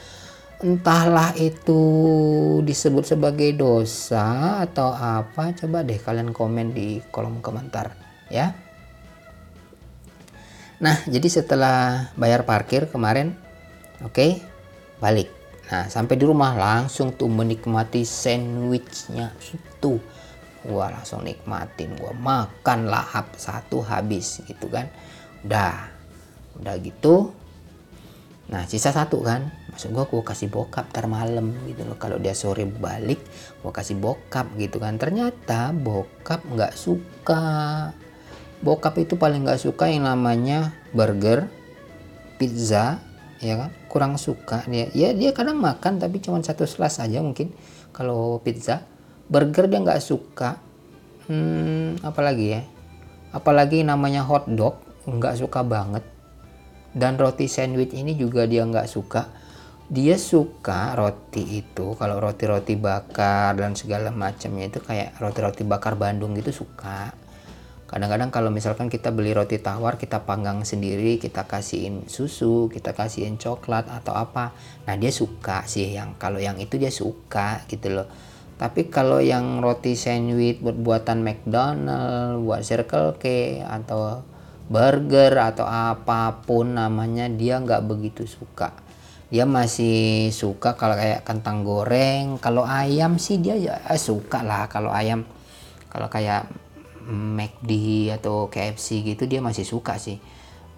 Entahlah 0.62 1.34
itu 1.34 1.82
disebut 2.62 3.02
sebagai 3.02 3.50
dosa 3.58 4.60
atau 4.62 4.94
apa. 4.94 5.50
Coba 5.58 5.82
deh 5.82 5.98
kalian 5.98 6.30
komen 6.30 6.70
di 6.70 7.02
kolom 7.10 7.42
komentar 7.42 7.98
ya. 8.30 8.54
Nah 10.82 11.02
jadi 11.06 11.26
setelah 11.26 12.10
bayar 12.14 12.46
parkir 12.46 12.86
kemarin 12.86 13.34
oke 14.02 14.14
okay, 14.14 14.42
balik. 15.02 15.42
Nah, 15.72 15.88
sampai 15.88 16.20
di 16.20 16.28
rumah 16.28 16.52
langsung 16.52 17.16
tuh 17.16 17.32
menikmati 17.32 18.04
sandwichnya 18.04 19.32
itu. 19.40 19.96
Gua 20.62 20.92
langsung 20.92 21.24
nikmatin, 21.24 21.96
gua 21.96 22.12
makan 22.12 22.92
lahap 22.92 23.32
satu 23.40 23.80
habis 23.80 24.44
gitu 24.44 24.68
kan. 24.68 24.92
Udah, 25.42 25.90
udah 26.58 26.74
gitu. 26.80 27.30
Nah, 28.52 28.68
sisa 28.68 28.92
satu 28.92 29.22
kan. 29.24 29.50
Maksud 29.72 29.96
gua 29.96 30.04
gua 30.04 30.20
kasih 30.20 30.52
bokap 30.52 30.92
tar 30.92 31.08
malam 31.08 31.56
gitu 31.64 31.88
loh. 31.88 31.96
Kalau 31.96 32.20
dia 32.20 32.36
sore 32.36 32.68
balik, 32.68 33.22
gua 33.64 33.72
kasih 33.72 33.96
bokap 33.96 34.52
gitu 34.60 34.76
kan. 34.76 35.00
Ternyata 35.00 35.72
bokap 35.72 36.44
nggak 36.44 36.76
suka. 36.76 37.44
Bokap 38.62 38.94
itu 39.00 39.18
paling 39.18 39.42
nggak 39.42 39.58
suka 39.58 39.90
yang 39.90 40.06
namanya 40.06 40.70
burger, 40.94 41.50
pizza, 42.38 43.02
ya 43.42 43.58
kan 43.58 43.70
kurang 43.90 44.14
suka 44.22 44.62
dia 44.70 44.86
ya 44.94 45.10
dia 45.10 45.34
kadang 45.34 45.58
makan 45.58 45.98
tapi 45.98 46.22
cuma 46.22 46.38
satu 46.38 46.62
selas 46.62 47.02
aja 47.02 47.18
mungkin 47.18 47.50
kalau 47.90 48.38
pizza 48.38 48.86
burger 49.26 49.66
dia 49.66 49.82
nggak 49.82 49.98
suka 49.98 50.62
hmm, 51.26 52.06
apalagi 52.06 52.46
ya 52.54 52.62
apalagi 53.34 53.82
namanya 53.82 54.22
hot 54.22 54.46
dog 54.46 54.78
nggak 55.06 55.38
suka 55.38 55.60
banget. 55.66 56.04
Dan 56.92 57.16
roti 57.16 57.48
sandwich 57.48 57.96
ini 57.96 58.14
juga 58.14 58.44
dia 58.44 58.62
nggak 58.68 58.88
suka. 58.88 59.32
Dia 59.92 60.16
suka 60.16 60.96
roti 60.96 61.60
itu 61.60 61.92
kalau 62.00 62.16
roti-roti 62.16 62.80
bakar 62.80 63.52
dan 63.58 63.76
segala 63.76 64.08
macamnya 64.08 64.72
itu 64.72 64.80
kayak 64.80 65.20
roti-roti 65.20 65.68
bakar 65.68 66.00
Bandung 66.00 66.32
gitu 66.32 66.64
suka. 66.64 67.12
Kadang-kadang 67.92 68.32
kalau 68.32 68.48
misalkan 68.48 68.88
kita 68.88 69.12
beli 69.12 69.36
roti 69.36 69.60
tawar 69.60 70.00
kita 70.00 70.24
panggang 70.24 70.64
sendiri 70.64 71.20
kita 71.20 71.44
kasihin 71.44 72.08
susu 72.08 72.72
kita 72.72 72.96
kasihin 72.96 73.36
coklat 73.36 73.84
atau 73.84 74.16
apa. 74.16 74.56
Nah 74.88 74.96
dia 74.96 75.12
suka 75.12 75.68
sih 75.68 75.92
yang 75.92 76.16
kalau 76.16 76.40
yang 76.40 76.56
itu 76.56 76.80
dia 76.80 76.88
suka 76.88 77.60
gitu 77.68 77.92
loh. 77.92 78.08
Tapi 78.56 78.88
kalau 78.88 79.20
yang 79.20 79.60
roti 79.60 79.92
sandwich 79.92 80.64
buat 80.64 80.80
buatan 80.80 81.20
McDonald 81.20 82.40
buat 82.48 82.64
Circle 82.64 83.20
K 83.20 83.60
atau 83.60 84.24
burger 84.72 85.36
atau 85.36 85.68
apa 85.68 86.40
pun 86.48 86.80
namanya 86.80 87.28
dia 87.28 87.60
nggak 87.60 87.84
begitu 87.84 88.24
suka. 88.24 88.72
Dia 89.28 89.44
masih 89.44 90.32
suka 90.32 90.76
kalau 90.80 90.96
kayak 90.96 91.28
kentang 91.28 91.60
goreng. 91.60 92.40
Kalau 92.40 92.64
ayam 92.64 93.20
sih 93.20 93.36
dia 93.36 93.56
ya 93.60 93.76
suka 94.00 94.40
lah 94.40 94.72
kalau 94.72 94.88
ayam. 94.88 95.28
Kalau 95.92 96.08
kayak 96.08 96.48
McD 97.04 97.70
atau 98.16 98.48
KFC 98.48 99.04
gitu 99.04 99.28
dia 99.28 99.44
masih 99.44 99.68
suka 99.68 100.00
sih. 100.00 100.16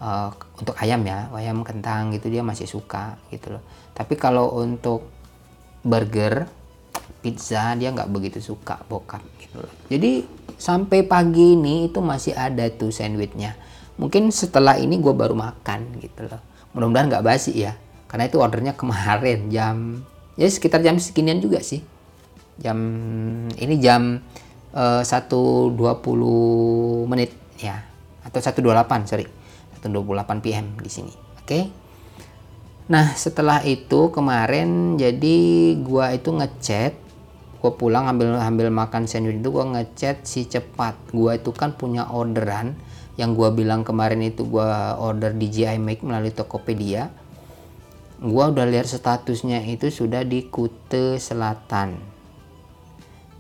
Uh, 0.02 0.28
untuk 0.58 0.74
ayam 0.82 1.06
ya 1.06 1.30
ayam 1.32 1.62
kentang 1.62 2.10
gitu 2.10 2.26
dia 2.26 2.42
masih 2.42 2.66
suka 2.66 3.14
gitu 3.30 3.54
loh. 3.54 3.62
Tapi 3.94 4.18
kalau 4.18 4.58
untuk 4.58 5.06
burger 5.86 6.50
pizza 7.22 7.78
dia 7.78 7.94
nggak 7.94 8.10
begitu 8.10 8.42
suka 8.42 8.82
bokap 8.90 9.22
gitu 9.38 9.62
loh. 9.62 9.72
Jadi 9.86 10.26
sampai 10.58 11.06
pagi 11.06 11.54
ini 11.54 11.90
itu 11.90 12.02
masih 12.02 12.34
ada 12.34 12.66
tuh 12.70 12.90
sandwichnya 12.90 13.63
mungkin 14.00 14.30
setelah 14.34 14.78
ini 14.80 14.98
gue 14.98 15.14
baru 15.14 15.34
makan 15.36 16.00
gitu 16.02 16.26
loh. 16.26 16.42
Mudah-mudahan 16.74 17.10
nggak 17.10 17.24
basi 17.24 17.54
ya. 17.54 17.78
Karena 18.10 18.30
itu 18.30 18.38
ordernya 18.38 18.74
kemarin 18.78 19.48
jam 19.54 20.02
ya 20.34 20.46
sekitar 20.50 20.82
jam 20.82 20.98
seginian 20.98 21.38
juga 21.38 21.62
sih. 21.62 21.82
Jam 22.58 22.78
ini 23.58 23.76
jam 23.82 24.22
Eh, 24.74 25.02
satu 25.06 25.70
dua 25.70 26.02
puluh 26.02 27.06
menit 27.06 27.30
ya. 27.62 27.78
Atau 28.26 28.42
satu 28.42 28.58
dua 28.58 28.74
delapan 28.74 29.06
sorry. 29.06 29.22
Satu 29.78 29.86
dua 29.86 30.02
puluh 30.02 30.18
delapan 30.18 30.42
PM 30.42 30.66
di 30.82 30.90
sini 30.90 31.14
oke? 31.14 31.46
Okay? 31.46 31.64
nah 32.84 33.16
setelah 33.16 33.64
itu 33.64 34.12
kemarin 34.12 35.00
jadi 35.00 35.36
gua 35.80 36.12
itu 36.12 36.28
ngechat 36.28 36.92
gua 37.64 37.72
pulang 37.80 38.04
ambil 38.12 38.36
ambil 38.36 38.68
makan 38.68 39.08
sandwich 39.08 39.40
itu 39.40 39.48
gua 39.48 39.64
ngechat 39.78 40.26
si 40.26 40.44
cepat. 40.50 40.98
Gua 41.14 41.38
itu 41.38 41.54
kan 41.54 41.78
punya 41.78 42.10
orderan 42.10 42.74
yang 43.14 43.38
gua 43.38 43.54
bilang 43.54 43.86
kemarin 43.86 44.22
itu 44.22 44.46
gua 44.46 44.98
order 44.98 45.34
DJI 45.34 45.78
Make 45.78 46.02
melalui 46.02 46.34
Tokopedia. 46.34 47.10
Gua 48.18 48.50
udah 48.50 48.66
lihat 48.66 48.86
statusnya 48.86 49.60
itu 49.66 49.90
sudah 49.90 50.22
di 50.22 50.46
Kute 50.48 51.18
Selatan. 51.18 52.14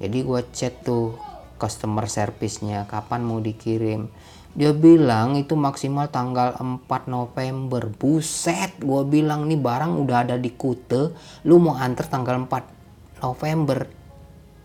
Jadi 0.02 0.18
gue 0.26 0.40
chat 0.50 0.82
tuh 0.82 1.14
customer 1.56 2.10
service-nya 2.10 2.84
kapan 2.90 3.22
mau 3.22 3.38
dikirim. 3.38 4.10
Dia 4.54 4.70
bilang 4.70 5.34
itu 5.34 5.58
maksimal 5.58 6.10
tanggal 6.14 6.54
4 6.58 6.86
November. 7.10 7.90
Buset 7.90 8.78
gue 8.78 9.02
bilang 9.06 9.50
nih 9.50 9.58
barang 9.58 9.98
udah 9.98 10.28
ada 10.28 10.36
di 10.38 10.54
Kute 10.54 11.14
lu 11.46 11.58
mau 11.58 11.74
antar 11.78 12.06
tanggal 12.06 12.38
4 12.46 13.22
November? 13.22 13.78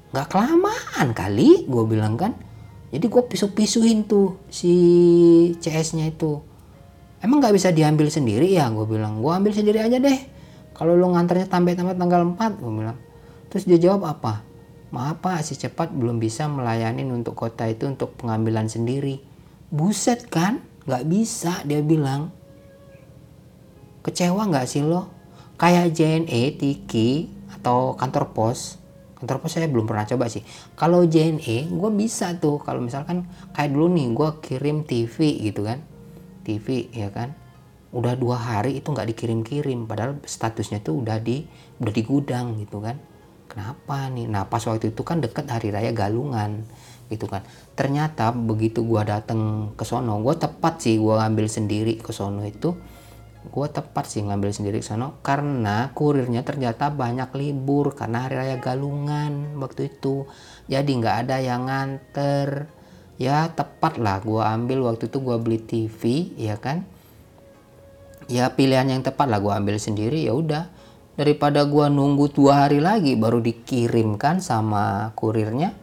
Nggak 0.10 0.28
kelamaan 0.30 1.08
kali 1.14 1.66
gue 1.66 1.84
bilang 1.86 2.18
kan 2.18 2.34
jadi 2.90 3.06
gue 3.06 3.24
pisu-pisuin 3.30 4.02
tuh 4.10 4.42
si 4.50 4.74
CS-nya 5.62 6.10
itu. 6.10 6.42
Emang 7.22 7.38
nggak 7.38 7.54
bisa 7.54 7.70
diambil 7.70 8.10
sendiri 8.10 8.50
ya 8.50 8.66
gue 8.74 8.86
bilang. 8.90 9.22
Gue 9.22 9.30
ambil 9.30 9.54
sendiri 9.54 9.78
aja 9.78 10.02
deh. 10.02 10.20
Kalau 10.74 10.98
lo 10.98 11.14
ngantarnya 11.14 11.46
sampai 11.46 11.78
tanggal 11.78 12.22
4 12.34 12.58
gue 12.58 12.72
bilang. 12.74 12.98
Terus 13.54 13.70
dia 13.70 13.78
jawab 13.78 14.10
apa? 14.10 14.42
Maaf 14.90 15.22
pak 15.22 15.46
si 15.46 15.54
cepat 15.54 15.94
belum 15.94 16.18
bisa 16.18 16.50
melayani 16.50 17.06
untuk 17.06 17.38
kota 17.38 17.70
itu 17.70 17.86
untuk 17.86 18.18
pengambilan 18.18 18.66
sendiri. 18.66 19.22
Buset 19.70 20.26
kan? 20.34 20.66
Nggak 20.90 21.04
bisa 21.06 21.62
dia 21.70 21.86
bilang. 21.86 22.34
Kecewa 24.02 24.50
nggak 24.50 24.66
sih 24.66 24.82
lo? 24.82 25.14
Kayak 25.62 25.94
JNE 25.94 26.58
Tiki 26.58 27.30
atau 27.54 27.94
kantor 27.94 28.34
pos 28.34 28.79
pos 29.20 29.52
saya 29.52 29.68
belum 29.68 29.84
pernah 29.84 30.08
coba 30.08 30.32
sih. 30.32 30.44
Kalau 30.80 31.04
JNE 31.04 31.68
gue 31.68 31.92
bisa 31.92 32.32
tuh. 32.40 32.64
Kalau 32.64 32.80
misalkan 32.80 33.28
kayak 33.52 33.76
dulu 33.76 33.92
nih 33.92 34.08
gue 34.16 34.30
kirim 34.40 34.78
TV 34.88 35.44
gitu 35.44 35.68
kan. 35.68 35.84
TV 36.48 36.88
ya 36.96 37.12
kan. 37.12 37.36
Udah 37.92 38.16
dua 38.16 38.40
hari 38.40 38.80
itu 38.80 38.88
nggak 38.88 39.12
dikirim-kirim. 39.12 39.90
Padahal 39.90 40.24
statusnya 40.24 40.80
tuh 40.80 41.04
udah 41.04 41.20
di 41.20 41.44
udah 41.84 41.94
di 41.94 42.04
gudang 42.08 42.56
gitu 42.64 42.80
kan. 42.80 42.96
Kenapa 43.50 44.08
nih? 44.14 44.30
Nah 44.30 44.46
pas 44.48 44.62
waktu 44.64 44.94
itu 44.94 45.02
kan 45.04 45.20
deket 45.20 45.50
hari 45.50 45.74
raya 45.74 45.92
Galungan 45.92 46.64
gitu 47.10 47.26
kan. 47.26 47.44
Ternyata 47.74 48.32
begitu 48.32 48.86
gua 48.86 49.04
dateng 49.04 49.74
ke 49.74 49.84
sono 49.84 50.22
gua 50.22 50.38
tepat 50.38 50.86
sih 50.86 50.96
gua 51.02 51.26
ngambil 51.26 51.50
sendiri 51.50 51.98
ke 51.98 52.14
sono 52.14 52.46
itu 52.46 52.78
gua 53.50 53.68
tepat 53.68 54.06
sih 54.06 54.22
ngambil 54.22 54.54
sendiri 54.54 54.80
sono 54.86 55.20
karena 55.26 55.92
kurirnya 55.98 56.46
ternyata 56.46 56.94
banyak 56.94 57.34
libur 57.36 57.98
karena 57.98 58.30
hari 58.30 58.38
raya 58.38 58.58
galungan 58.62 59.58
waktu 59.58 59.92
itu. 59.92 60.30
Jadi 60.70 60.90
nggak 61.02 61.16
ada 61.28 61.38
yang 61.42 61.68
nganter. 61.68 62.70
Ya 63.20 63.52
tepat 63.52 64.00
lah 64.00 64.24
gua 64.24 64.54
ambil 64.56 64.86
waktu 64.88 65.12
itu 65.12 65.18
gua 65.20 65.36
beli 65.36 65.60
TV 65.60 66.32
ya 66.40 66.56
kan? 66.56 66.88
Ya 68.32 68.48
pilihan 68.54 68.88
yang 68.88 69.02
tepat 69.04 69.28
lah 69.28 69.44
gua 69.44 69.60
ambil 69.60 69.76
sendiri 69.76 70.24
ya 70.24 70.32
udah. 70.38 70.72
Daripada 71.20 71.68
gua 71.68 71.92
nunggu 71.92 72.32
dua 72.32 72.64
hari 72.64 72.80
lagi 72.80 73.20
baru 73.20 73.44
dikirimkan 73.44 74.40
sama 74.40 75.12
kurirnya 75.20 75.76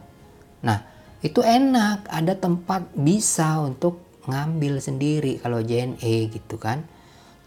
nah 0.65 0.81
itu 1.21 1.45
enak. 1.45 2.09
Ada 2.09 2.33
tempat 2.41 2.89
bisa 2.97 3.61
untuk 3.61 4.07
ngambil 4.27 4.83
sendiri 4.83 5.39
kalau 5.39 5.63
JNE 5.63 6.27
gitu 6.29 6.59
kan 6.59 6.83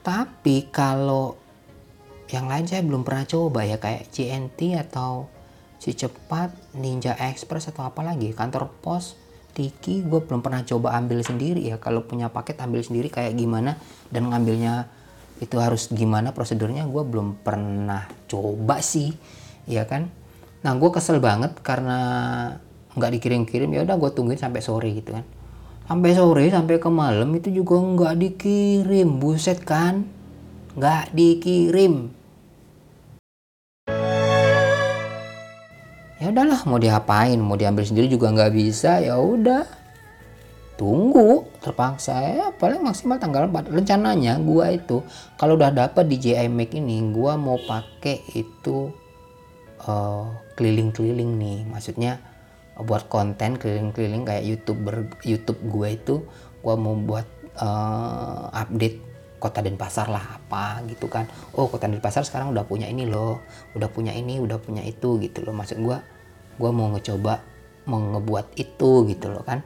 tapi 0.00 0.68
kalau 0.72 1.36
yang 2.30 2.46
lain 2.46 2.64
saya 2.64 2.80
belum 2.86 3.02
pernah 3.02 3.26
coba 3.26 3.66
ya 3.66 3.76
kayak 3.76 4.08
JNT 4.14 4.78
atau 4.88 5.26
si 5.80 5.96
cepat 5.96 6.54
Ninja 6.78 7.16
Express 7.18 7.72
atau 7.72 7.88
apa 7.88 8.04
lagi 8.06 8.30
kantor 8.30 8.70
pos 8.80 9.18
Tiki 9.50 10.06
gue 10.06 10.22
belum 10.22 10.46
pernah 10.46 10.62
coba 10.62 10.94
ambil 10.94 11.26
sendiri 11.26 11.66
ya. 11.66 11.82
Kalau 11.82 12.06
punya 12.06 12.30
paket 12.30 12.62
ambil 12.62 12.86
sendiri 12.86 13.10
kayak 13.10 13.34
gimana 13.34 13.74
dan 14.14 14.30
ngambilnya 14.30 14.86
itu 15.42 15.58
harus 15.58 15.90
gimana 15.90 16.30
prosedurnya 16.30 16.86
gue 16.86 17.02
belum 17.02 17.42
pernah 17.42 18.06
coba 18.30 18.78
sih 18.78 19.10
ya 19.66 19.90
kan? 19.90 20.06
Nah 20.62 20.72
gue 20.78 20.90
kesel 20.94 21.18
banget 21.18 21.58
karena 21.66 21.98
nggak 22.94 23.10
dikirim-kirim 23.18 23.70
ya 23.74 23.82
udah 23.82 23.98
gue 23.98 24.10
tungguin 24.14 24.38
sampai 24.38 24.62
sore 24.62 24.90
gitu 24.94 25.14
kan 25.14 25.26
sampai 25.90 26.14
sore 26.14 26.46
sampai 26.54 26.78
ke 26.78 26.86
malam 26.86 27.34
itu 27.34 27.50
juga 27.50 27.82
nggak 27.82 28.14
dikirim. 28.22 29.18
Buset 29.18 29.66
kan? 29.66 30.06
Nggak 30.78 31.10
dikirim. 31.10 32.14
Ya 36.22 36.30
udahlah 36.30 36.62
mau 36.70 36.78
diapain? 36.78 37.42
Mau 37.42 37.58
diambil 37.58 37.82
sendiri 37.82 38.06
juga 38.06 38.30
nggak 38.30 38.54
bisa. 38.54 39.02
Ya 39.02 39.18
udah. 39.18 39.66
Tunggu. 40.78 41.50
Terpaksa 41.58 42.22
ya. 42.22 42.46
Paling 42.54 42.86
maksimal 42.86 43.18
tanggal 43.18 43.50
4 43.50 43.74
rencananya 43.74 44.38
gua 44.38 44.70
itu 44.70 45.02
kalau 45.34 45.58
udah 45.58 45.74
dapat 45.74 46.06
di 46.06 46.22
JI 46.22 46.46
Mac 46.46 46.70
ini 46.70 47.02
gua 47.10 47.34
mau 47.34 47.58
pakai 47.58 48.30
itu 48.38 48.94
eh, 49.82 50.24
keliling-keliling 50.54 51.34
uh, 51.34 51.40
nih. 51.42 51.58
Maksudnya 51.66 52.29
buat 52.84 53.08
konten 53.12 53.60
keliling-keliling 53.60 54.24
kayak 54.24 54.44
youtuber 54.44 55.08
YouTube 55.24 55.60
gue 55.68 55.88
itu 55.94 56.14
gue 56.60 56.74
mau 56.76 56.96
buat 56.96 57.26
uh, 57.56 58.52
update 58.52 59.10
kota 59.40 59.64
Denpasar 59.64 60.12
lah 60.12 60.36
apa 60.36 60.84
gitu 60.84 61.08
kan. 61.08 61.24
Oh 61.56 61.66
kota 61.72 61.88
Denpasar 61.88 62.22
sekarang 62.28 62.52
udah 62.52 62.68
punya 62.68 62.86
ini 62.86 63.08
loh 63.08 63.40
udah 63.72 63.88
punya 63.88 64.12
ini 64.12 64.36
udah 64.36 64.60
punya 64.60 64.84
itu 64.84 65.16
gitu 65.18 65.40
loh. 65.40 65.56
Maksud 65.56 65.80
gue 65.80 65.98
gue 66.60 66.70
mau 66.70 66.92
ngecoba 66.92 67.40
mau 67.88 67.98
ngebuat 67.98 68.60
itu 68.60 69.08
gitu 69.08 69.26
loh 69.32 69.42
kan. 69.42 69.64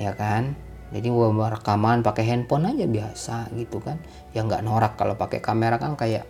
Ya 0.00 0.16
kan? 0.16 0.56
Jadi 0.90 1.10
gue 1.12 1.28
rekaman 1.28 2.00
pakai 2.00 2.24
handphone 2.24 2.72
aja 2.72 2.88
biasa 2.88 3.36
gitu 3.54 3.84
kan. 3.84 4.00
Ya 4.32 4.40
nggak 4.42 4.64
norak 4.64 4.96
kalau 4.96 5.14
pakai 5.20 5.44
kamera 5.44 5.76
kan 5.76 5.94
kayak 6.00 6.24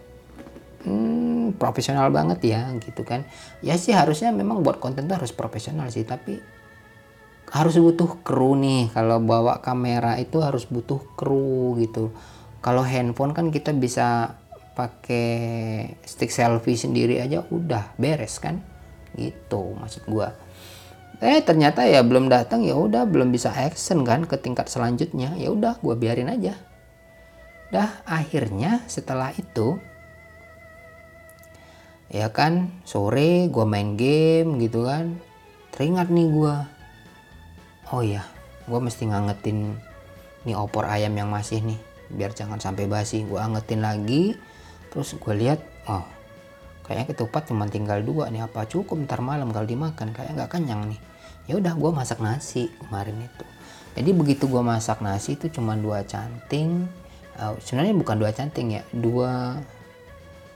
hmm, 0.83 1.34
profesional 1.56 2.10
banget 2.10 2.54
ya 2.54 2.70
gitu 2.82 3.02
kan. 3.06 3.24
Ya 3.64 3.78
sih 3.78 3.94
harusnya 3.94 4.30
memang 4.34 4.60
buat 4.60 4.82
konten 4.82 5.06
tuh 5.06 5.16
harus 5.18 5.32
profesional 5.32 5.88
sih 5.88 6.04
tapi 6.04 6.38
harus 7.54 7.76
butuh 7.78 8.20
kru 8.26 8.58
nih. 8.58 8.90
Kalau 8.90 9.22
bawa 9.22 9.62
kamera 9.62 10.18
itu 10.18 10.42
harus 10.42 10.66
butuh 10.66 11.00
kru 11.14 11.78
gitu. 11.78 12.10
Kalau 12.64 12.82
handphone 12.82 13.36
kan 13.36 13.52
kita 13.52 13.76
bisa 13.76 14.40
pakai 14.74 15.86
stick 16.02 16.34
selfie 16.34 16.74
sendiri 16.74 17.22
aja 17.22 17.46
udah 17.46 17.94
beres 17.94 18.42
kan? 18.42 18.58
Gitu 19.14 19.78
maksud 19.78 20.08
gua. 20.10 20.34
Eh 21.22 21.40
ternyata 21.46 21.86
ya 21.86 22.02
belum 22.02 22.26
datang 22.26 22.66
ya 22.66 22.74
udah 22.74 23.06
belum 23.06 23.30
bisa 23.30 23.54
action 23.54 24.02
kan 24.02 24.26
ke 24.26 24.34
tingkat 24.40 24.66
selanjutnya. 24.66 25.38
Ya 25.38 25.54
udah 25.54 25.78
gua 25.78 25.94
biarin 25.94 26.32
aja. 26.32 26.58
Dah 27.70 28.02
akhirnya 28.06 28.82
setelah 28.90 29.30
itu 29.34 29.78
ya 32.12 32.32
kan 32.32 32.72
sore 32.84 33.48
gue 33.48 33.64
main 33.64 33.96
game 33.96 34.60
gitu 34.60 34.84
kan. 34.88 35.16
Teringat 35.74 36.08
nih 36.12 36.28
gue 36.30 36.54
oh 37.92 38.02
iya 38.02 38.22
gue 38.64 38.80
mesti 38.80 39.10
ngangetin 39.10 39.76
nih 40.48 40.56
opor 40.56 40.88
ayam 40.88 41.12
yang 41.16 41.28
masih 41.28 41.60
nih. 41.64 41.80
Biar 42.12 42.36
jangan 42.36 42.60
sampai 42.60 42.86
basi 42.86 43.24
gue 43.24 43.40
angetin 43.40 43.80
lagi. 43.80 44.36
Terus 44.92 45.16
gue 45.18 45.34
lihat 45.34 45.60
oh 45.90 46.04
kayaknya 46.84 47.16
ketupat 47.16 47.48
cuma 47.48 47.66
tinggal 47.66 48.04
dua 48.04 48.30
nih. 48.30 48.44
Apa 48.44 48.68
cukup 48.68 49.04
ntar 49.08 49.24
malam 49.24 49.50
kalau 49.50 49.66
dimakan? 49.66 50.12
Kayak 50.12 50.36
nggak 50.36 50.50
kenyang 50.52 50.92
nih. 50.92 51.00
Ya 51.44 51.60
udah 51.60 51.76
gue 51.76 51.90
masak 51.92 52.24
nasi 52.24 52.72
kemarin 52.80 53.20
itu. 53.20 53.44
Jadi 53.94 54.10
begitu 54.10 54.44
gue 54.50 54.62
masak 54.62 55.04
nasi 55.04 55.38
itu 55.38 55.50
cuma 55.52 55.78
dua 55.78 56.02
canting. 56.06 56.86
Uh, 57.34 57.58
sebenarnya 57.58 57.98
bukan 57.98 58.16
dua 58.22 58.30
canting 58.30 58.78
ya 58.78 58.82
dua 58.94 59.58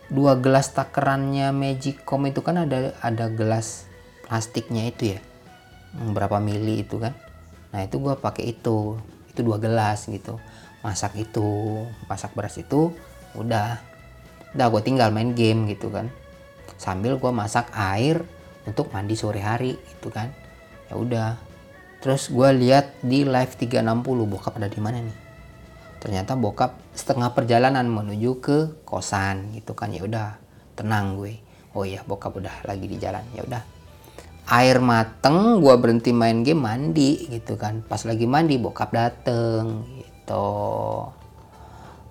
dua 0.08 0.40
gelas 0.40 0.72
takerannya 0.72 1.52
Magicom 1.52 2.24
itu 2.28 2.40
kan 2.40 2.64
ada 2.64 2.96
ada 3.04 3.28
gelas 3.28 3.84
plastiknya 4.24 4.88
itu 4.88 5.16
ya 5.16 5.20
berapa 5.92 6.40
mili 6.40 6.84
itu 6.84 6.96
kan. 7.00 7.12
Nah 7.72 7.84
itu 7.84 8.00
gue 8.00 8.16
pakai 8.16 8.56
itu 8.56 8.96
itu 9.28 9.40
dua 9.44 9.60
gelas 9.60 10.08
gitu. 10.08 10.40
Masak 10.80 11.16
itu 11.20 11.84
masak 12.08 12.32
beras 12.32 12.56
itu 12.56 12.92
udah 13.36 13.80
udah 14.56 14.66
gue 14.72 14.82
tinggal 14.84 15.12
main 15.12 15.36
game 15.36 15.68
gitu 15.68 15.92
kan. 15.92 16.08
Sambil 16.80 17.20
gue 17.20 17.32
masak 17.32 17.68
air 17.76 18.24
untuk 18.64 18.88
mandi 18.92 19.16
sore 19.16 19.44
hari 19.44 19.76
gitu 19.76 20.08
kan. 20.08 20.32
Ya 20.88 20.94
udah. 20.96 21.28
Terus 21.98 22.30
gue 22.32 22.48
lihat 22.54 22.94
di 23.04 23.26
live 23.26 23.52
360 23.58 23.82
bokap 24.06 24.56
ada 24.56 24.70
di 24.70 24.78
mana 24.78 25.02
nih 25.02 25.27
ternyata 25.98 26.38
bokap 26.38 26.78
setengah 26.94 27.34
perjalanan 27.34 27.86
menuju 27.90 28.38
ke 28.38 28.58
kosan 28.86 29.54
gitu 29.54 29.74
kan. 29.74 29.90
Ya 29.90 30.06
udah 30.06 30.38
tenang 30.78 31.18
gue. 31.18 31.42
Oh 31.74 31.82
iya 31.82 32.02
bokap 32.06 32.38
udah 32.38 32.64
lagi 32.64 32.86
di 32.86 32.96
jalan. 32.96 33.22
Ya 33.34 33.42
udah. 33.44 33.62
Air 34.48 34.80
mateng 34.80 35.60
gue 35.60 35.74
berhenti 35.76 36.14
main 36.14 36.40
game 36.40 36.64
mandi 36.64 37.28
gitu 37.28 37.60
kan. 37.60 37.84
Pas 37.84 38.00
lagi 38.06 38.24
mandi 38.24 38.56
bokap 38.56 38.94
dateng 38.94 39.84
gitu. 39.98 40.48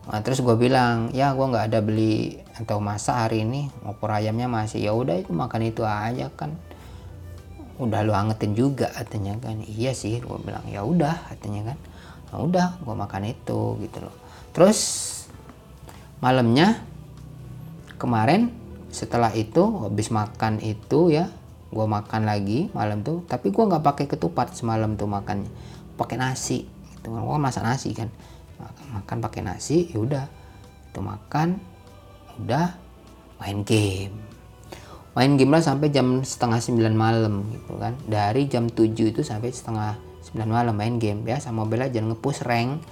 Nah, 0.08 0.24
terus 0.24 0.40
gue 0.40 0.56
bilang 0.56 1.12
ya 1.12 1.36
gue 1.36 1.44
nggak 1.44 1.68
ada 1.74 1.80
beli 1.84 2.40
atau 2.56 2.78
masa 2.80 3.26
hari 3.26 3.44
ini. 3.44 3.72
Opor 3.88 4.14
ayamnya 4.14 4.46
masih. 4.46 4.86
Ya 4.86 4.92
udah 4.94 5.18
itu 5.18 5.34
makan 5.34 5.64
itu 5.66 5.82
aja 5.82 6.30
kan. 6.36 6.54
Udah 7.82 8.06
lu 8.06 8.14
angetin 8.14 8.54
juga 8.54 8.92
katanya 8.94 9.40
kan. 9.42 9.64
Iya 9.66 9.96
sih 9.98 10.22
gue 10.22 10.38
bilang 10.44 10.64
ya 10.70 10.86
udah 10.86 11.34
katanya 11.34 11.74
kan 11.74 11.78
nah, 12.32 12.40
udah 12.44 12.68
gue 12.82 12.96
makan 12.96 13.24
itu 13.28 13.80
gitu 13.84 13.98
loh. 14.04 14.16
Terus 14.52 14.80
malamnya 16.24 16.82
kemarin 18.02 18.50
setelah 18.90 19.30
itu 19.36 19.86
habis 19.86 20.10
makan 20.10 20.58
itu 20.64 21.14
ya 21.14 21.30
gue 21.68 21.86
makan 21.86 22.24
lagi 22.24 22.72
malam 22.72 23.04
tuh 23.04 23.28
tapi 23.28 23.52
gue 23.52 23.60
nggak 23.60 23.84
pakai 23.84 24.06
ketupat 24.08 24.56
semalam 24.56 24.96
tuh 24.96 25.10
makannya. 25.10 25.50
Pakai 25.98 26.18
nasi 26.18 26.66
gitu. 26.98 27.14
Gue 27.14 27.38
masak 27.40 27.66
nasi 27.66 27.92
kan. 27.94 28.10
Makan, 28.58 28.86
makan 29.02 29.18
pakai 29.22 29.42
nasi 29.46 29.90
ya 29.92 30.00
udah. 30.02 30.26
Itu 30.90 31.00
makan 31.02 31.58
udah 32.42 32.78
main 33.42 33.62
game. 33.66 34.16
Main 35.18 35.34
game 35.34 35.50
lah 35.50 35.66
sampai 35.66 35.90
jam 35.90 36.22
setengah 36.22 36.62
sembilan 36.62 36.94
malam 36.94 37.50
gitu 37.50 37.82
kan. 37.82 37.98
Dari 38.06 38.46
jam 38.46 38.70
7 38.70 38.94
itu 38.94 39.26
sampai 39.26 39.50
setengah 39.50 40.07
9 40.38 40.46
malam 40.46 40.78
main 40.78 41.02
game. 41.02 41.26
Ya 41.26 41.42
sama 41.42 41.66
Mobile 41.66 41.90
Legends 41.90 42.14
ngepush 42.14 42.46
rank. 42.46 42.86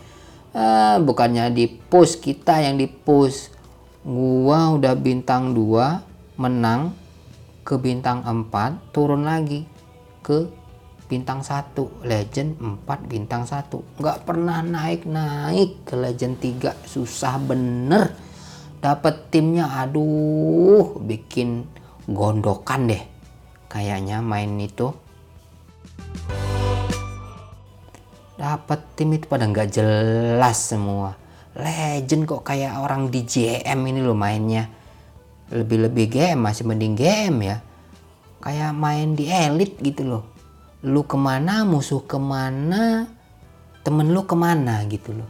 Eh, 0.55 0.97
bukannya 1.03 1.51
di 1.51 1.67
push 1.67 2.17
kita 2.23 2.63
yang 2.63 2.79
di 2.79 2.88
push 2.88 3.51
gua 4.08 4.71
udah 4.71 4.95
bintang 4.95 5.51
2 5.51 6.39
menang 6.39 6.95
ke 7.67 7.75
bintang 7.75 8.23
4 8.23 8.95
turun 8.95 9.27
lagi 9.27 9.67
ke 10.23 10.47
bintang 11.12 11.43
1 11.43 11.75
legend 12.08 12.55
4 12.62 12.88
bintang 13.12 13.43
1 13.43 13.99
nggak 13.99 14.19
pernah 14.23 14.63
naik-naik 14.63 15.84
ke 15.84 15.99
legend 15.99 16.39
3 16.39 16.88
susah 16.88 17.36
bener. 17.36 18.15
Dapet 18.79 19.34
timnya 19.34 19.67
aduh 19.81 21.03
bikin 21.03 21.67
gondokan 22.08 22.88
deh. 22.88 23.03
Kayaknya 23.67 24.23
main 24.23 24.55
itu 24.62 24.93
dapat 28.45 28.93
tim 28.93 29.10
itu 29.17 29.25
pada 29.25 29.49
nggak 29.49 29.73
jelas 29.73 30.58
semua. 30.69 31.17
Legend 31.58 32.29
kok 32.29 32.45
kayak 32.45 32.77
orang 32.77 33.10
di 33.10 33.25
JM 33.25 33.79
ini 33.89 34.05
loh 34.05 34.13
mainnya. 34.13 34.69
Lebih-lebih 35.49 36.05
game 36.13 36.45
masih 36.45 36.69
mending 36.69 36.93
game 36.93 37.38
ya. 37.41 37.58
Kayak 38.45 38.77
main 38.77 39.17
di 39.17 39.25
elit 39.34 39.81
gitu 39.81 40.05
loh. 40.05 40.23
Lu 40.86 41.01
ke 41.10 41.17
mana 41.17 41.65
musuh 41.65 42.05
ke 42.05 42.21
mana 42.21 43.10
temen 43.81 44.13
lu 44.13 44.29
ke 44.29 44.38
mana 44.38 44.86
gitu 44.86 45.17
loh. 45.17 45.29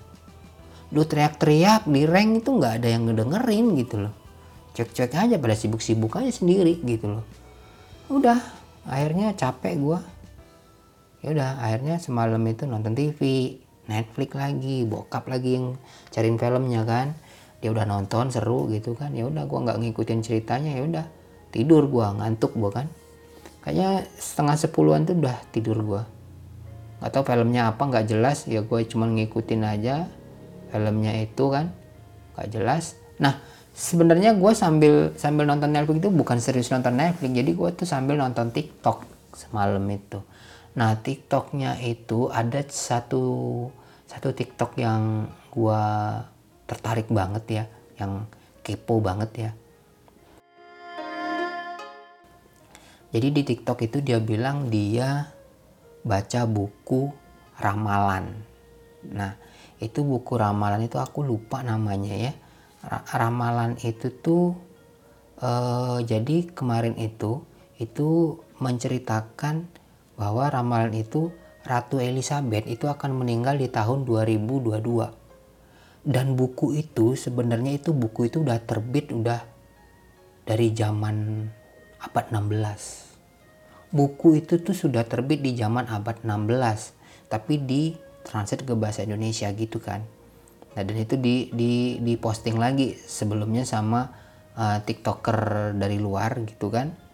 Lu 0.91 1.08
teriak-teriak 1.08 1.88
di 1.88 2.04
rank 2.04 2.43
itu 2.43 2.49
nggak 2.51 2.84
ada 2.84 2.88
yang 2.91 3.08
ngedengerin 3.08 3.65
gitu 3.80 3.95
loh. 4.04 4.13
Cek-cek 4.75 5.15
aja 5.15 5.36
pada 5.39 5.56
sibuk-sibuk 5.56 6.19
aja 6.19 6.36
sendiri 6.36 6.84
gitu 6.84 7.15
loh. 7.15 7.23
Udah 8.12 8.43
akhirnya 8.84 9.32
capek 9.32 9.80
gua 9.80 10.04
ya 11.26 11.34
udah 11.34 11.58
akhirnya 11.58 11.98
semalam 11.98 12.38
itu 12.46 12.70
nonton 12.70 12.94
TV 12.94 13.58
Netflix 13.90 14.38
lagi 14.38 14.86
bokap 14.86 15.26
lagi 15.26 15.58
yang 15.58 15.74
cariin 16.14 16.38
filmnya 16.38 16.86
kan. 16.86 17.18
Dia 17.66 17.74
udah 17.74 17.90
nonton 17.90 18.30
seru 18.30 18.70
gitu 18.70 18.94
kan. 18.94 19.10
Ya 19.18 19.26
udah 19.26 19.50
gua 19.50 19.66
nggak 19.66 19.82
ngikutin 19.82 20.22
ceritanya 20.22 20.78
ya 20.78 20.86
udah. 20.86 21.06
Tidur 21.50 21.90
gua 21.90 22.14
ngantuk 22.14 22.54
gua 22.54 22.70
kan. 22.70 22.88
Kayaknya 23.66 24.06
setengah 24.22 24.54
sepuluhan 24.54 25.10
tuh 25.10 25.18
udah 25.18 25.34
tidur 25.50 25.82
gua. 25.82 26.06
Nggak 27.02 27.10
tahu 27.10 27.24
filmnya 27.26 27.74
apa 27.74 27.82
nggak 27.90 28.06
jelas. 28.06 28.46
Ya 28.46 28.62
gue 28.62 28.80
cuma 28.86 29.10
ngikutin 29.10 29.62
aja 29.66 30.06
filmnya 30.70 31.26
itu 31.26 31.50
kan. 31.50 31.74
Nggak 32.38 32.48
jelas. 32.54 33.02
Nah 33.18 33.42
sebenarnya 33.74 34.38
gue 34.38 34.52
sambil 34.54 34.94
sambil 35.18 35.50
nonton 35.50 35.74
Netflix 35.74 36.06
itu 36.06 36.10
bukan 36.14 36.38
serius 36.38 36.70
nonton 36.70 36.94
Netflix. 36.94 37.34
Jadi 37.34 37.52
gue 37.58 37.70
tuh 37.74 37.90
sambil 37.90 38.14
nonton 38.14 38.54
TikTok 38.54 39.02
semalam 39.34 39.82
itu 39.90 40.22
Nah, 40.76 41.00
TikToknya 41.00 41.80
itu 41.80 42.28
ada 42.28 42.60
satu 42.68 43.24
satu 44.12 44.36
TikTok 44.36 44.76
yang 44.76 45.32
gua 45.48 46.20
tertarik 46.68 47.08
banget 47.08 47.44
ya, 47.48 47.64
yang 47.96 48.28
kepo 48.60 49.00
banget 49.00 49.32
ya. 49.40 49.52
Jadi 53.16 53.28
di 53.32 53.42
TikTok 53.48 53.88
itu 53.88 54.04
dia 54.04 54.20
bilang 54.20 54.68
dia 54.68 55.32
baca 56.04 56.44
buku 56.44 57.08
ramalan. 57.56 58.36
Nah, 59.16 59.32
itu 59.80 60.04
buku 60.04 60.36
ramalan 60.36 60.84
itu 60.84 61.00
aku 61.00 61.24
lupa 61.24 61.64
namanya 61.64 62.12
ya. 62.12 62.34
Ramalan 63.16 63.80
itu 63.80 64.12
tuh 64.20 64.60
eh, 65.40 66.04
jadi 66.04 66.52
kemarin 66.52 67.00
itu 67.00 67.40
itu 67.80 68.36
menceritakan 68.60 69.85
bahwa 70.15 70.47
ramalan 70.47 70.95
itu 70.95 71.36
Ratu 71.65 71.97
Elizabeth 71.97 72.69
itu 72.69 72.86
akan 72.86 73.25
meninggal 73.25 73.58
di 73.58 73.67
tahun 73.67 74.06
2022. 74.06 76.06
Dan 76.06 76.38
buku 76.38 76.78
itu 76.78 77.17
sebenarnya 77.17 77.82
itu 77.82 77.89
buku 77.89 78.30
itu 78.30 78.45
udah 78.45 78.62
terbit 78.62 79.10
udah 79.10 79.41
dari 80.45 80.69
zaman 80.78 81.49
abad 81.97 82.25
16. 82.30 83.89
Buku 83.89 84.38
itu 84.38 84.62
tuh 84.62 84.78
sudah 84.78 85.10
terbit 85.10 85.41
di 85.41 85.58
zaman 85.58 85.89
abad 85.89 86.21
16, 86.21 87.34
tapi 87.34 87.58
di 87.58 87.97
translate 88.21 88.62
ke 88.62 88.78
bahasa 88.78 89.01
Indonesia 89.01 89.49
gitu 89.49 89.82
kan. 89.82 90.06
Nah, 90.78 90.84
dan 90.86 90.97
itu 91.01 91.17
di 91.17 91.49
di 91.49 91.97
di 91.97 92.13
posting 92.19 92.62
lagi 92.62 92.93
sebelumnya 92.93 93.65
sama 93.65 94.13
uh, 94.54 94.78
TikToker 94.86 95.73
dari 95.73 95.97
luar 95.97 96.45
gitu 96.45 96.69
kan 96.69 97.05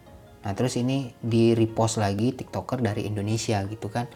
Nah 0.42 0.52
terus 0.58 0.74
ini 0.74 1.14
di 1.22 1.54
repost 1.54 2.02
lagi 2.02 2.34
tiktoker 2.34 2.82
dari 2.82 3.06
Indonesia 3.06 3.62
gitu 3.66 3.86
kan. 3.86 4.10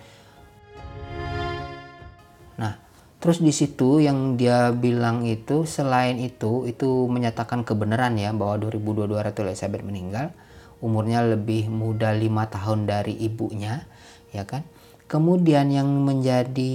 Nah 2.59 2.75
terus 3.23 3.39
di 3.39 3.55
situ 3.55 4.03
yang 4.03 4.35
dia 4.35 4.75
bilang 4.75 5.23
itu 5.27 5.65
selain 5.65 6.19
itu 6.19 6.67
itu 6.67 7.07
menyatakan 7.07 7.63
kebenaran 7.63 8.19
ya 8.19 8.35
bahwa 8.35 8.59
2022 8.69 9.27
Ratu 9.27 9.41
Elizabeth 9.47 9.87
meninggal 9.87 10.35
umurnya 10.83 11.25
lebih 11.25 11.73
muda 11.73 12.13
lima 12.13 12.51
tahun 12.51 12.91
dari 12.91 13.15
ibunya 13.23 13.87
ya 14.35 14.43
kan. 14.45 14.67
Kemudian 15.07 15.71
yang 15.71 15.87
menjadi 16.03 16.75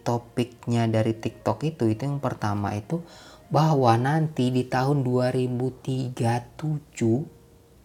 topiknya 0.00 0.88
dari 0.88 1.12
TikTok 1.12 1.60
itu 1.68 1.84
itu 1.92 2.08
yang 2.08 2.16
pertama 2.16 2.72
itu 2.72 3.04
bahwa 3.52 3.92
nanti 4.00 4.48
di 4.48 4.64
tahun 4.64 5.04
2037 5.04 6.16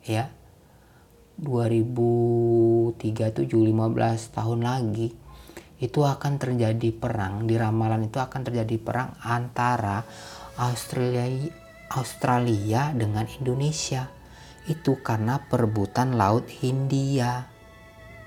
ya. 0.09 0.33
2037 1.39 2.99
15 3.47 4.35
tahun 4.35 4.59
lagi 4.59 5.15
itu 5.79 6.03
akan 6.03 6.35
terjadi 6.35 6.91
perang 6.91 7.47
di 7.47 7.55
ramalan 7.55 8.11
itu 8.11 8.19
akan 8.19 8.43
terjadi 8.43 8.75
perang 8.83 9.15
antara 9.23 10.03
Australia 10.59 11.47
Australia 11.95 12.91
dengan 12.91 13.23
Indonesia. 13.39 14.11
Itu 14.67 14.99
karena 15.01 15.39
perebutan 15.47 16.19
laut 16.19 16.51
Hindia. 16.51 17.47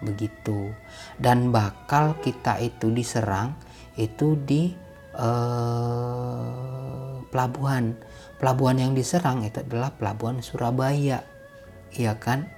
Begitu. 0.02 0.72
Dan 1.20 1.54
bakal 1.54 2.18
kita 2.24 2.58
itu 2.58 2.90
diserang 2.90 3.54
itu 3.94 4.34
di 4.34 4.72
eh, 5.14 7.12
pelabuhan. 7.28 7.94
Pelabuhan 8.40 8.82
yang 8.82 8.96
diserang 8.96 9.46
itu 9.46 9.62
adalah 9.62 9.94
pelabuhan 9.94 10.42
Surabaya 10.42 11.31
iya 11.96 12.16
kan? 12.16 12.48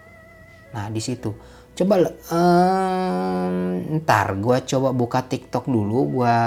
Nah 0.75 0.91
di 0.91 0.99
situ. 1.03 1.35
Coba 1.75 1.99
um, 2.31 3.55
ntar 4.03 4.39
gue 4.39 4.57
coba 4.63 4.95
buka 4.95 5.27
TikTok 5.27 5.67
dulu 5.67 6.23
gue 6.23 6.39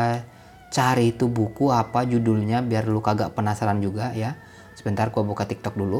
cari 0.71 1.11
itu 1.11 1.27
buku 1.27 1.67
apa 1.71 2.07
judulnya 2.07 2.63
biar 2.63 2.87
lu 2.87 3.03
kagak 3.03 3.35
penasaran 3.35 3.83
juga 3.83 4.15
ya. 4.15 4.39
Sebentar 4.75 5.11
gue 5.11 5.23
buka 5.23 5.43
TikTok 5.43 5.75
dulu. 5.75 5.99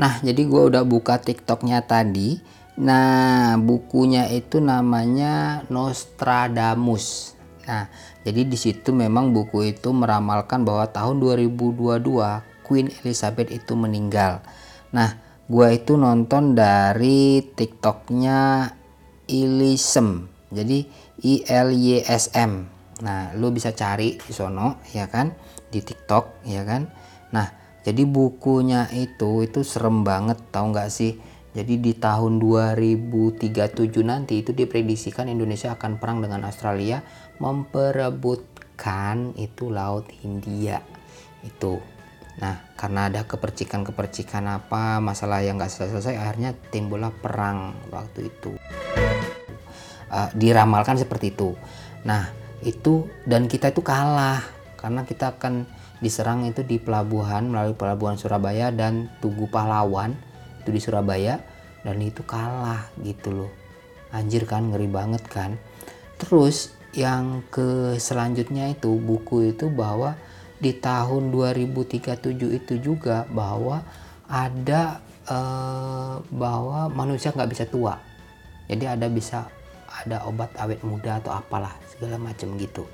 Nah 0.00 0.24
jadi 0.24 0.40
gue 0.40 0.62
udah 0.72 0.88
buka 0.88 1.20
TikToknya 1.20 1.84
tadi. 1.84 2.40
Nah 2.80 3.54
bukunya 3.60 4.26
itu 4.32 4.58
namanya 4.64 5.62
Nostradamus. 5.68 7.36
Nah 7.68 7.92
jadi 8.24 8.48
di 8.48 8.56
situ 8.56 8.96
memang 8.96 9.36
buku 9.36 9.68
itu 9.68 9.92
meramalkan 9.92 10.64
bahwa 10.64 10.88
tahun 10.88 11.20
2022 11.20 12.53
Queen 12.64 12.88
Elizabeth 13.04 13.52
itu 13.52 13.76
meninggal 13.76 14.40
Nah, 14.94 15.10
gue 15.50 15.68
itu 15.74 15.98
nonton 15.98 16.54
dari 16.54 17.42
TikToknya 17.42 18.70
Ilism. 19.26 20.30
Jadi 20.54 20.86
I 21.26 21.42
L 21.50 21.74
Y 21.74 21.98
S 22.06 22.30
M. 22.38 22.70
Nah, 23.02 23.34
lu 23.34 23.50
bisa 23.50 23.74
cari 23.74 24.14
di 24.14 24.30
sono 24.30 24.78
ya 24.94 25.10
kan 25.10 25.34
di 25.74 25.82
TikTok 25.82 26.46
ya 26.46 26.62
kan. 26.62 26.86
Nah, 27.34 27.50
jadi 27.82 28.06
bukunya 28.06 28.86
itu 28.94 29.42
itu 29.42 29.66
serem 29.66 30.06
banget 30.06 30.38
tau 30.54 30.70
nggak 30.70 30.90
sih? 30.94 31.18
Jadi 31.54 31.82
di 31.82 31.98
tahun 31.98 32.38
2037 32.38 33.50
nanti 34.06 34.46
itu 34.46 34.54
diprediksikan 34.54 35.26
Indonesia 35.26 35.74
akan 35.74 35.98
perang 35.98 36.22
dengan 36.22 36.46
Australia 36.46 37.02
memperebutkan 37.42 39.34
itu 39.38 39.70
laut 39.74 40.06
Hindia. 40.22 40.82
Itu 41.42 41.93
Nah, 42.42 42.58
karena 42.74 43.06
ada 43.06 43.22
kepercikan-kepercikan 43.22 44.42
apa, 44.50 44.98
masalah 44.98 45.44
yang 45.44 45.54
nggak 45.54 45.70
selesai-selesai, 45.70 46.18
akhirnya 46.18 46.50
timbullah 46.74 47.14
perang 47.14 47.78
waktu 47.94 48.30
itu. 48.30 48.58
Uh, 50.10 50.28
diramalkan 50.34 50.98
seperti 50.98 51.30
itu. 51.30 51.54
Nah, 52.02 52.30
itu 52.64 53.06
dan 53.28 53.46
kita 53.46 53.70
itu 53.70 53.84
kalah 53.84 54.42
karena 54.80 55.04
kita 55.04 55.36
akan 55.36 55.68
diserang 56.02 56.44
itu 56.44 56.60
di 56.66 56.76
pelabuhan 56.76 57.48
melalui 57.48 57.76
pelabuhan 57.76 58.20
Surabaya 58.20 58.68
dan 58.68 59.08
Tugu 59.20 59.48
Pahlawan 59.48 60.12
itu 60.60 60.70
di 60.72 60.80
Surabaya 60.80 61.40
dan 61.84 61.96
itu 62.00 62.20
kalah 62.24 62.88
gitu 63.00 63.44
loh. 63.44 63.52
Anjir 64.12 64.48
kan 64.48 64.72
ngeri 64.72 64.88
banget 64.88 65.24
kan. 65.28 65.56
Terus 66.20 66.72
yang 66.94 67.42
ke 67.50 67.98
selanjutnya 67.98 68.70
itu 68.70 68.96
buku 68.96 69.56
itu 69.56 69.66
bahwa 69.68 70.14
di 70.58 70.72
tahun 70.76 71.34
2037 71.34 72.58
itu 72.58 72.74
juga 72.80 73.26
bahwa 73.30 73.82
ada 74.30 75.02
uh, 75.28 76.22
bahwa 76.30 76.88
manusia 76.90 77.34
nggak 77.34 77.50
bisa 77.50 77.64
tua. 77.68 77.98
Jadi 78.70 78.84
ada 78.88 79.06
bisa 79.10 79.46
ada 80.04 80.24
obat 80.26 80.50
awet 80.58 80.80
muda 80.82 81.20
atau 81.20 81.34
apalah 81.34 81.74
segala 81.90 82.16
macam 82.16 82.56
gitu. 82.56 82.86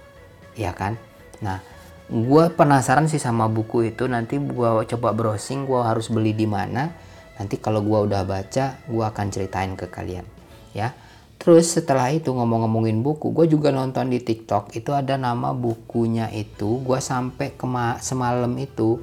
Ya 0.59 0.75
kan? 0.75 0.99
Nah 1.45 1.63
gue 2.11 2.45
penasaran 2.53 3.07
sih 3.07 3.23
sama 3.23 3.47
buku 3.47 3.95
itu. 3.95 4.11
Nanti 4.11 4.41
gue 4.41 4.71
coba 4.97 5.15
browsing 5.15 5.65
gue 5.69 5.81
harus 5.81 6.11
beli 6.11 6.35
di 6.35 6.49
mana. 6.49 6.91
Nanti 7.39 7.57
kalau 7.57 7.81
gue 7.81 7.99
udah 8.11 8.27
baca 8.27 8.83
gue 8.85 9.05
akan 9.05 9.27
ceritain 9.31 9.73
ke 9.79 9.87
kalian 9.89 10.41
ya 10.77 10.95
terus 11.41 11.73
setelah 11.73 12.13
itu 12.13 12.29
ngomong-ngomongin 12.37 13.01
buku 13.01 13.33
gue 13.33 13.49
juga 13.49 13.73
nonton 13.73 14.13
di 14.13 14.21
tiktok. 14.21 14.77
Itu 14.77 14.93
ada 14.93 15.17
nama 15.17 15.57
bukunya 15.57 16.29
itu 16.29 16.85
gue 16.85 17.01
sampai 17.01 17.57
kema 17.57 17.97
semalam 18.05 18.53
itu 18.61 19.01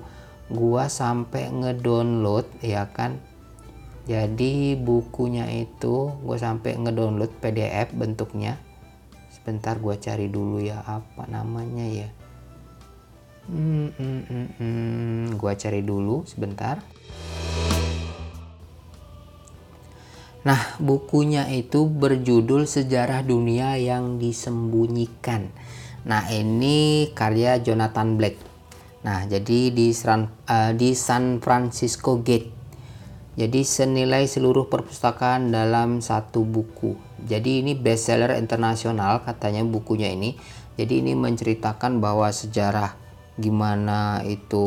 gue 0.47 0.83
sampai 0.85 1.49
ngedownload 1.49 2.45
ya 2.61 2.85
kan? 2.93 3.17
Jadi 4.05 4.77
bukunya 4.77 5.49
itu 5.51 6.13
gue 6.23 6.37
sampai 6.37 6.77
ngedownload 6.77 7.33
PDF 7.41 7.91
bentuknya. 7.97 8.55
Sebentar 9.33 9.75
gue 9.81 9.97
cari 9.97 10.29
dulu 10.29 10.61
ya 10.61 10.85
apa 10.85 11.25
namanya 11.25 11.83
ya? 11.89 12.09
Hmm, 13.49 13.89
hmm, 13.97 14.21
hmm, 14.29 14.47
hmm. 14.59 15.25
gue 15.39 15.53
cari 15.57 15.81
dulu 15.81 16.23
sebentar 16.27 16.83
Nah, 20.45 20.77
bukunya 20.77 21.49
itu 21.49 21.89
berjudul 21.89 22.69
Sejarah 22.69 23.25
Dunia 23.25 23.79
yang 23.79 24.21
Disembunyikan. 24.21 25.49
Nah, 26.05 26.27
ini 26.29 27.09
karya 27.15 27.57
Jonathan 27.63 28.19
Black. 28.19 28.37
Nah, 29.01 29.25
jadi 29.25 29.71
di 29.71 29.95
San, 29.95 30.29
uh, 30.49 30.71
di 30.75 30.93
San 30.93 31.39
Francisco 31.39 32.19
Gate 32.21 32.57
jadi 33.37 33.61
senilai 33.61 34.25
seluruh 34.25 34.65
perpustakaan 34.65 35.53
dalam 35.53 36.01
satu 36.01 36.41
buku. 36.41 36.97
Jadi 37.21 37.61
ini 37.61 37.77
bestseller 37.77 38.33
internasional 38.33 39.21
katanya 39.21 39.61
bukunya 39.61 40.09
ini. 40.09 40.33
Jadi 40.73 41.05
ini 41.05 41.13
menceritakan 41.13 42.01
bahwa 42.01 42.33
sejarah 42.33 42.97
gimana 43.37 44.25
itu 44.25 44.65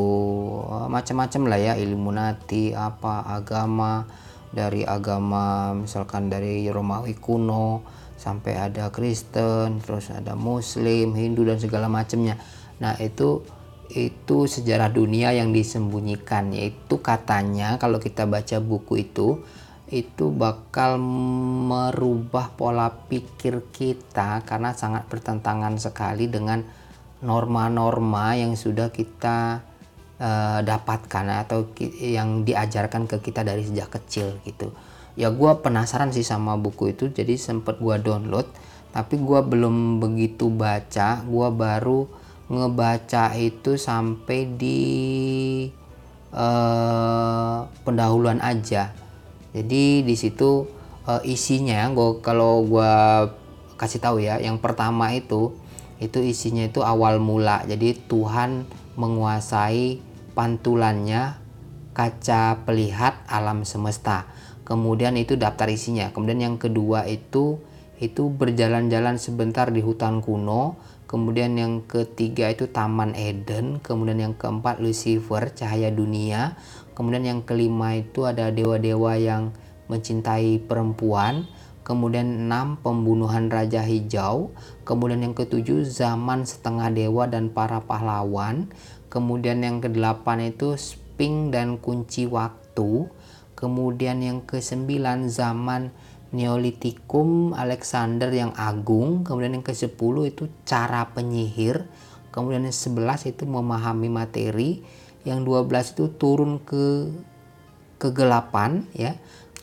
eh, 0.70 0.86
macam-macam 0.86 1.42
lah 1.50 1.58
ya 1.58 1.74
Illuminati 1.82 2.70
apa 2.70 3.26
agama 3.26 4.06
dari 4.50 4.82
agama 4.82 5.72
misalkan 5.74 6.26
dari 6.26 6.66
Romawi 6.66 7.14
kuno 7.14 7.86
sampai 8.18 8.58
ada 8.58 8.90
Kristen 8.92 9.80
terus 9.80 10.10
ada 10.12 10.36
Muslim 10.36 11.14
Hindu 11.16 11.46
dan 11.46 11.56
segala 11.56 11.86
macamnya. 11.88 12.36
Nah 12.82 12.98
itu 13.00 13.40
itu 13.90 14.46
sejarah 14.46 14.90
dunia 14.90 15.34
yang 15.34 15.50
disembunyikan. 15.50 16.54
Yaitu 16.54 17.02
katanya 17.02 17.78
kalau 17.78 17.98
kita 17.98 18.26
baca 18.26 18.58
buku 18.62 19.06
itu 19.06 19.42
itu 19.90 20.30
bakal 20.30 21.02
merubah 21.66 22.54
pola 22.54 22.94
pikir 23.10 23.74
kita 23.74 24.46
karena 24.46 24.70
sangat 24.70 25.10
bertentangan 25.10 25.82
sekali 25.82 26.30
dengan 26.30 26.62
norma-norma 27.26 28.38
yang 28.38 28.54
sudah 28.54 28.94
kita 28.94 29.66
uh, 30.20 30.60
dapatkan 30.60 31.48
atau 31.48 31.72
yang 31.98 32.44
diajarkan 32.44 33.08
ke 33.08 33.18
kita 33.24 33.42
dari 33.42 33.64
sejak 33.64 33.88
kecil 33.90 34.38
gitu. 34.44 34.70
Ya 35.18 35.32
gue 35.32 35.52
penasaran 35.64 36.14
sih 36.14 36.22
sama 36.22 36.54
buku 36.54 36.94
itu 36.94 37.10
jadi 37.10 37.34
sempet 37.34 37.82
gue 37.82 37.96
download 37.98 38.46
tapi 38.94 39.18
gue 39.18 39.40
belum 39.42 39.98
begitu 39.98 40.52
baca. 40.52 41.24
Gue 41.26 41.48
baru 41.50 42.06
ngebaca 42.50 43.34
itu 43.38 43.78
sampai 43.78 44.46
di 44.58 44.80
uh, 46.34 47.66
pendahuluan 47.86 48.42
aja. 48.42 48.90
Jadi 49.50 50.02
di 50.06 50.14
situ 50.14 50.66
uh, 51.06 51.22
isinya 51.26 51.90
gua 51.90 52.18
kalau 52.22 52.62
gua 52.66 52.92
kasih 53.78 53.98
tahu 54.02 54.20
ya 54.22 54.38
yang 54.38 54.60
pertama 54.60 55.10
itu 55.16 55.56
itu 55.98 56.18
isinya 56.22 56.66
itu 56.66 56.82
awal 56.82 57.22
mula. 57.22 57.62
Jadi 57.66 57.98
Tuhan 58.08 58.66
menguasai 58.98 60.09
pantulannya 60.40 61.36
kaca 61.92 62.64
pelihat 62.64 63.28
alam 63.28 63.68
semesta. 63.68 64.24
Kemudian 64.64 65.20
itu 65.20 65.36
daftar 65.36 65.68
isinya. 65.68 66.08
Kemudian 66.16 66.40
yang 66.40 66.56
kedua 66.56 67.04
itu 67.04 67.60
itu 68.00 68.32
berjalan-jalan 68.32 69.20
sebentar 69.20 69.68
di 69.68 69.84
hutan 69.84 70.24
kuno. 70.24 70.80
Kemudian 71.04 71.60
yang 71.60 71.84
ketiga 71.84 72.48
itu 72.48 72.72
Taman 72.72 73.12
Eden, 73.12 73.84
kemudian 73.84 74.16
yang 74.16 74.32
keempat 74.32 74.80
Lucifer, 74.80 75.52
cahaya 75.52 75.92
dunia, 75.92 76.56
kemudian 76.96 77.26
yang 77.26 77.40
kelima 77.44 77.98
itu 77.98 78.24
ada 78.24 78.48
dewa-dewa 78.48 79.18
yang 79.18 79.50
mencintai 79.90 80.62
perempuan, 80.70 81.50
kemudian 81.82 82.46
enam 82.46 82.78
pembunuhan 82.78 83.50
Raja 83.50 83.82
Hijau, 83.82 84.54
kemudian 84.86 85.26
yang 85.26 85.34
ketujuh 85.34 85.82
zaman 85.82 86.46
setengah 86.46 86.94
dewa 86.94 87.26
dan 87.26 87.50
para 87.50 87.82
pahlawan, 87.82 88.70
kemudian 89.10 89.60
yang 89.60 89.82
kedelapan 89.82 90.54
itu 90.54 90.78
Sping 90.78 91.52
dan 91.52 91.76
kunci 91.76 92.24
waktu, 92.24 93.10
kemudian 93.58 94.24
yang 94.24 94.40
kesembilan 94.46 95.28
zaman 95.28 95.92
Neolitikum 96.30 97.58
Alexander 97.58 98.30
yang 98.30 98.54
agung, 98.54 99.26
kemudian 99.26 99.58
yang 99.58 99.66
ke-10 99.66 100.14
itu 100.30 100.46
cara 100.62 101.10
penyihir, 101.10 101.90
kemudian 102.30 102.70
yang 102.70 102.72
11 102.72 103.34
itu 103.34 103.44
memahami 103.50 104.06
materi, 104.06 104.86
yang 105.26 105.42
12 105.42 105.98
itu 105.98 106.06
turun 106.14 106.62
ke 106.62 107.10
kegelapan 108.00 108.88
ya. 108.96 109.18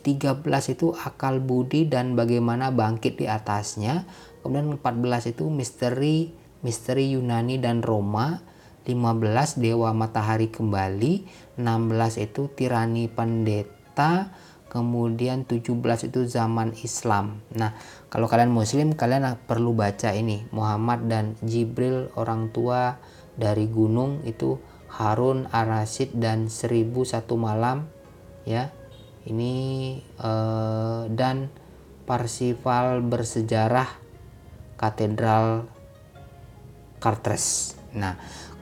13 0.05 0.43
itu 0.71 0.95
akal 0.95 1.43
budi 1.43 1.89
dan 1.89 2.15
bagaimana 2.15 2.71
bangkit 2.71 3.19
di 3.19 3.25
atasnya. 3.27 4.07
Kemudian 4.39 4.79
14 4.79 5.35
itu 5.35 5.51
misteri 5.51 6.31
misteri 6.63 7.11
Yunani 7.15 7.59
dan 7.59 7.83
Roma. 7.83 8.39
15 8.87 9.59
dewa 9.59 9.91
matahari 9.91 10.47
kembali, 10.47 11.27
16 11.59 12.23
itu 12.23 12.47
tirani 12.55 13.11
pendeta, 13.11 14.31
kemudian 14.71 15.43
17 15.43 16.07
itu 16.07 16.23
zaman 16.23 16.71
Islam. 16.79 17.43
Nah, 17.51 17.75
kalau 18.07 18.31
kalian 18.31 18.47
muslim 18.47 18.95
kalian 18.95 19.35
perlu 19.43 19.75
baca 19.75 20.15
ini 20.15 20.47
Muhammad 20.55 21.11
dan 21.11 21.35
Jibril 21.43 22.07
orang 22.15 22.55
tua 22.55 22.95
dari 23.35 23.67
gunung 23.67 24.23
itu 24.23 24.55
Harun 24.87 25.51
Arasid 25.51 26.15
dan 26.15 26.47
1001 26.47 27.27
malam 27.35 27.91
ya. 28.47 28.71
Ini 29.27 29.55
eh, 29.99 31.03
dan 31.11 31.51
Parsifal 32.07 33.03
bersejarah 33.03 33.91
Katedral 34.79 35.67
Chartres. 37.03 37.75
Nah, 37.91 38.15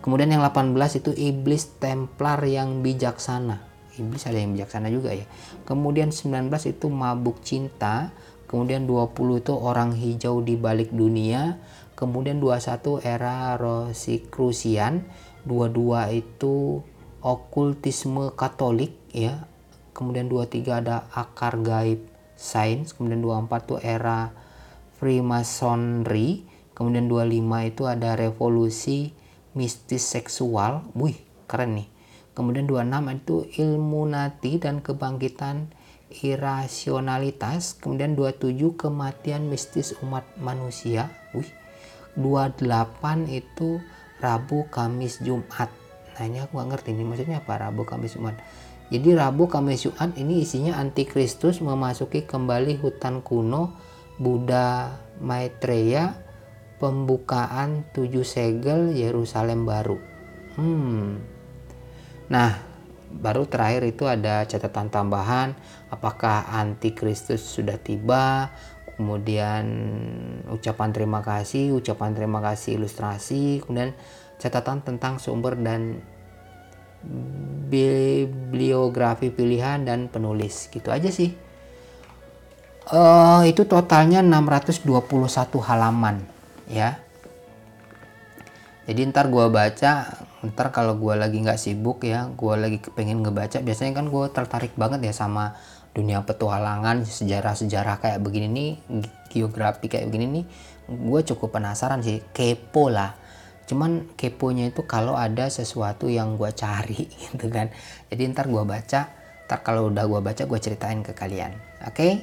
kemudian 0.05 0.29
yang 0.29 0.45
18 0.45 1.01
itu 1.01 1.09
iblis 1.17 1.81
Templar 1.81 2.37
yang 2.45 2.85
bijaksana. 2.85 3.65
Iblis 3.97 4.29
ada 4.29 4.37
yang 4.37 4.53
bijaksana 4.53 4.93
juga 4.93 5.17
ya. 5.17 5.25
Kemudian 5.65 6.13
19 6.13 6.53
itu 6.69 6.85
mabuk 6.93 7.41
cinta. 7.41 8.13
Kemudian 8.45 8.85
20 8.85 9.41
itu 9.41 9.53
orang 9.57 9.97
hijau 9.97 10.45
di 10.45 10.53
balik 10.59 10.93
dunia. 10.93 11.57
Kemudian 11.97 12.37
21 12.37 13.01
era 13.01 13.57
Rosicrucian. 13.57 15.09
22 15.49 16.21
itu 16.21 16.85
okultisme 17.25 18.29
katolik 18.37 18.93
ya. 19.09 19.49
Kemudian 19.95 20.29
23 20.29 20.85
ada 20.85 21.09
akar 21.15 21.63
gaib 21.63 22.05
sains. 22.37 22.93
Kemudian 22.93 23.23
24 23.23 23.65
itu 23.65 23.75
era 23.79 24.35
Freemasonry. 24.99 26.45
Kemudian 26.75 27.07
25 27.07 27.71
itu 27.71 27.83
ada 27.87 28.19
revolusi 28.19 29.14
mistis 29.55 30.05
seksual 30.05 30.85
wih 30.93 31.17
keren 31.49 31.79
nih 31.79 31.95
Kemudian 32.35 32.67
26 32.67 33.15
itu 33.15 33.37
ilmu 33.63 34.11
nati 34.11 34.59
dan 34.59 34.83
kebangkitan 34.83 35.71
irasionalitas. 36.19 37.79
Kemudian 37.79 38.19
27 38.19 38.75
kematian 38.75 39.47
mistis 39.47 39.95
umat 40.03 40.27
manusia. 40.35 41.07
Wih. 41.31 41.47
28 42.19 43.31
itu 43.31 43.79
Rabu, 44.19 44.67
Kamis, 44.67 45.23
Jumat. 45.23 45.71
Nah 46.15 46.23
ini 46.27 46.43
aku 46.43 46.59
gak 46.59 46.69
ngerti 46.75 46.89
ini 46.91 47.03
maksudnya 47.07 47.39
apa 47.39 47.55
Rabu, 47.55 47.87
Kamis, 47.87 48.19
Jumat. 48.19 48.35
Jadi 48.91 49.15
Rabu, 49.15 49.47
Kamis, 49.47 49.87
Jumat 49.87 50.11
ini 50.19 50.43
isinya 50.43 50.75
antikristus 50.75 51.63
memasuki 51.63 52.27
kembali 52.27 52.83
hutan 52.83 53.23
kuno 53.23 53.75
Buddha 54.19 54.95
Maitreya 55.23 56.24
pembukaan 56.77 57.87
tujuh 57.95 58.23
segel 58.27 58.91
Yerusalem 58.93 59.63
baru. 59.63 59.97
Hmm, 60.55 61.35
Nah, 62.25 62.57
baru 63.13 63.45
terakhir 63.45 63.85
itu 63.85 64.09
ada 64.09 64.49
catatan 64.49 64.89
tambahan 64.89 65.53
apakah 65.93 66.49
antikristus 66.49 67.45
sudah 67.45 67.77
tiba, 67.77 68.49
kemudian 68.97 69.65
ucapan 70.49 70.89
terima 70.89 71.21
kasih, 71.21 71.77
ucapan 71.77 72.17
terima 72.17 72.41
kasih 72.41 72.81
ilustrasi, 72.81 73.61
kemudian 73.61 73.93
catatan 74.41 74.81
tentang 74.81 75.21
sumber 75.21 75.53
dan 75.53 76.01
bibliografi 77.69 79.29
pilihan 79.29 79.85
dan 79.85 80.09
penulis. 80.09 80.65
Gitu 80.73 80.89
aja 80.89 81.13
sih. 81.13 81.37
Uh, 82.85 83.41
itu 83.49 83.65
totalnya 83.65 84.21
621 84.21 84.85
halaman 85.57 86.34
ya. 86.69 86.99
Jadi 88.85 89.09
ntar 89.09 89.33
gue 89.33 89.49
baca 89.49 90.05
ntar 90.45 90.69
kalau 90.69 90.93
gue 91.01 91.17
lagi 91.17 91.41
nggak 91.41 91.57
sibuk 91.57 92.05
ya 92.05 92.29
gue 92.29 92.53
lagi 92.53 92.77
pengen 92.93 93.25
ngebaca 93.25 93.57
biasanya 93.65 93.97
kan 93.97 94.13
gue 94.13 94.25
tertarik 94.29 94.77
banget 94.77 95.09
ya 95.09 95.13
sama 95.13 95.57
dunia 95.89 96.21
petualangan 96.21 97.01
sejarah-sejarah 97.01 97.97
kayak 97.97 98.21
begini 98.21 98.47
nih 98.53 98.71
geografi 99.33 99.89
kayak 99.89 100.05
begini 100.13 100.25
nih 100.29 100.45
gue 100.85 101.21
cukup 101.33 101.57
penasaran 101.57 102.05
sih 102.05 102.21
kepo 102.29 102.93
lah. 102.93 103.17
Cuman 103.65 104.13
keponya 104.13 104.69
itu 104.69 104.85
kalau 104.85 105.17
ada 105.17 105.49
sesuatu 105.49 106.05
yang 106.05 106.37
gue 106.37 106.53
cari 106.53 107.09
gitu 107.25 107.49
kan. 107.49 107.73
Jadi 108.13 108.21
ntar 108.29 108.45
gue 108.53 108.61
baca 108.61 109.09
ntar 109.49 109.59
kalau 109.65 109.89
udah 109.89 110.05
gue 110.05 110.21
baca 110.21 110.45
gue 110.45 110.59
ceritain 110.61 111.01
ke 111.01 111.17
kalian. 111.17 111.57
Oke? 111.89 111.89
Okay? 111.89 112.13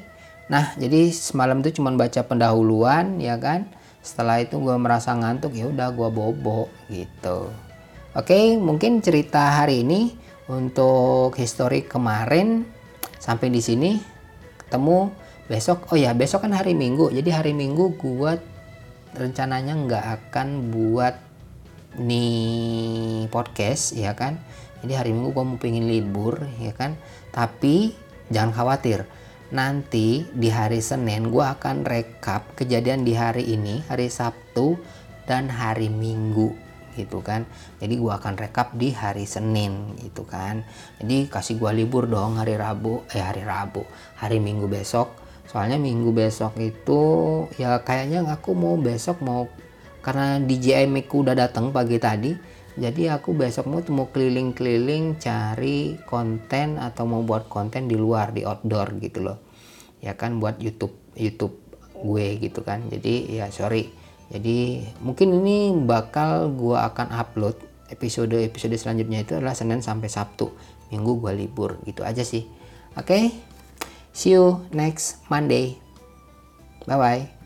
nah 0.50 0.74
jadi 0.76 1.08
semalam 1.14 1.62
tuh 1.62 1.72
cuman 1.72 1.94
baca 1.94 2.20
pendahuluan 2.26 3.16
ya 3.22 3.38
kan 3.38 3.70
setelah 4.02 4.42
itu 4.42 4.58
gue 4.58 4.74
merasa 4.74 5.14
ngantuk 5.14 5.54
ya 5.54 5.70
udah 5.70 5.94
gue 5.94 6.08
bobo 6.10 6.66
gitu. 6.90 7.48
Oke 8.12 8.58
mungkin 8.58 9.00
cerita 9.00 9.62
hari 9.62 9.86
ini 9.86 10.12
untuk 10.50 11.38
histori 11.38 11.86
kemarin 11.86 12.66
sampai 13.22 13.48
di 13.48 13.62
sini. 13.62 13.90
Ketemu 14.58 15.08
besok 15.46 15.94
oh 15.94 15.96
ya 15.96 16.12
besok 16.12 16.44
kan 16.44 16.52
hari 16.52 16.74
minggu. 16.74 17.14
Jadi 17.14 17.30
hari 17.30 17.52
minggu 17.54 17.94
gue 17.96 18.32
rencananya 19.14 19.78
nggak 19.78 20.06
akan 20.18 20.48
buat 20.74 21.14
nih 22.02 23.30
podcast 23.30 23.94
ya 23.94 24.18
kan? 24.18 24.42
Jadi 24.82 24.92
hari 24.98 25.10
minggu 25.14 25.30
gue 25.30 25.44
mau 25.46 25.58
pengen 25.62 25.86
libur 25.86 26.42
ya 26.58 26.74
kan? 26.74 26.98
Tapi 27.30 27.94
jangan 28.34 28.50
khawatir 28.50 29.06
nanti 29.52 30.24
di 30.32 30.48
hari 30.48 30.80
Senin 30.80 31.28
gue 31.28 31.44
akan 31.44 31.84
rekap 31.84 32.56
kejadian 32.56 33.04
di 33.04 33.12
hari 33.12 33.52
ini, 33.52 33.84
hari 33.84 34.08
Sabtu 34.08 34.80
dan 35.28 35.52
hari 35.52 35.92
Minggu 35.92 36.56
gitu 36.96 37.20
kan. 37.20 37.44
Jadi 37.76 38.00
gue 38.00 38.12
akan 38.12 38.34
rekap 38.40 38.72
di 38.76 38.96
hari 38.96 39.28
Senin 39.28 39.96
gitu 40.00 40.24
kan. 40.24 40.64
Jadi 41.00 41.28
kasih 41.28 41.60
gue 41.60 41.84
libur 41.84 42.08
dong 42.08 42.40
hari 42.40 42.56
Rabu, 42.56 43.04
eh 43.12 43.20
hari 43.20 43.44
Rabu, 43.44 43.84
hari 44.16 44.40
Minggu 44.40 44.64
besok. 44.68 45.12
Soalnya 45.44 45.76
Minggu 45.76 46.16
besok 46.16 46.56
itu 46.56 47.00
ya 47.60 47.76
kayaknya 47.84 48.24
aku 48.24 48.56
mau 48.56 48.80
besok 48.80 49.20
mau 49.20 49.52
karena 50.02 50.40
DJI 50.42 50.88
Miku 50.90 51.22
udah 51.22 51.36
datang 51.36 51.70
pagi 51.70 52.00
tadi 52.00 52.34
jadi 52.72 53.20
aku 53.20 53.36
besok 53.36 53.68
mau 53.68 53.84
mau 53.92 54.08
keliling-keliling 54.08 55.20
cari 55.20 56.00
konten 56.08 56.80
atau 56.80 57.04
mau 57.04 57.20
buat 57.20 57.48
konten 57.52 57.84
di 57.84 57.96
luar 58.00 58.32
di 58.32 58.48
outdoor 58.48 58.96
gitu 59.00 59.20
loh. 59.28 59.38
Ya 60.00 60.16
kan 60.16 60.40
buat 60.40 60.56
YouTube 60.56 60.96
YouTube 61.12 61.60
gue 62.00 62.40
gitu 62.40 62.64
kan. 62.64 62.88
Jadi 62.88 63.36
ya 63.36 63.52
sorry. 63.52 63.92
Jadi 64.32 64.88
mungkin 65.04 65.44
ini 65.44 65.76
bakal 65.84 66.56
gue 66.56 66.78
akan 66.78 67.12
upload 67.12 67.60
episode 67.92 68.32
episode 68.40 68.72
selanjutnya 68.80 69.20
itu 69.20 69.36
adalah 69.36 69.52
Senin 69.52 69.84
sampai 69.84 70.08
Sabtu. 70.08 70.48
Minggu 70.88 71.20
gue 71.20 71.32
libur 71.36 71.76
gitu 71.84 72.00
aja 72.00 72.24
sih. 72.24 72.48
Oke? 72.96 73.04
Okay? 73.04 73.24
see 74.12 74.36
you 74.36 74.64
next 74.72 75.24
Monday. 75.28 75.80
Bye 76.88 76.96
bye 76.96 77.41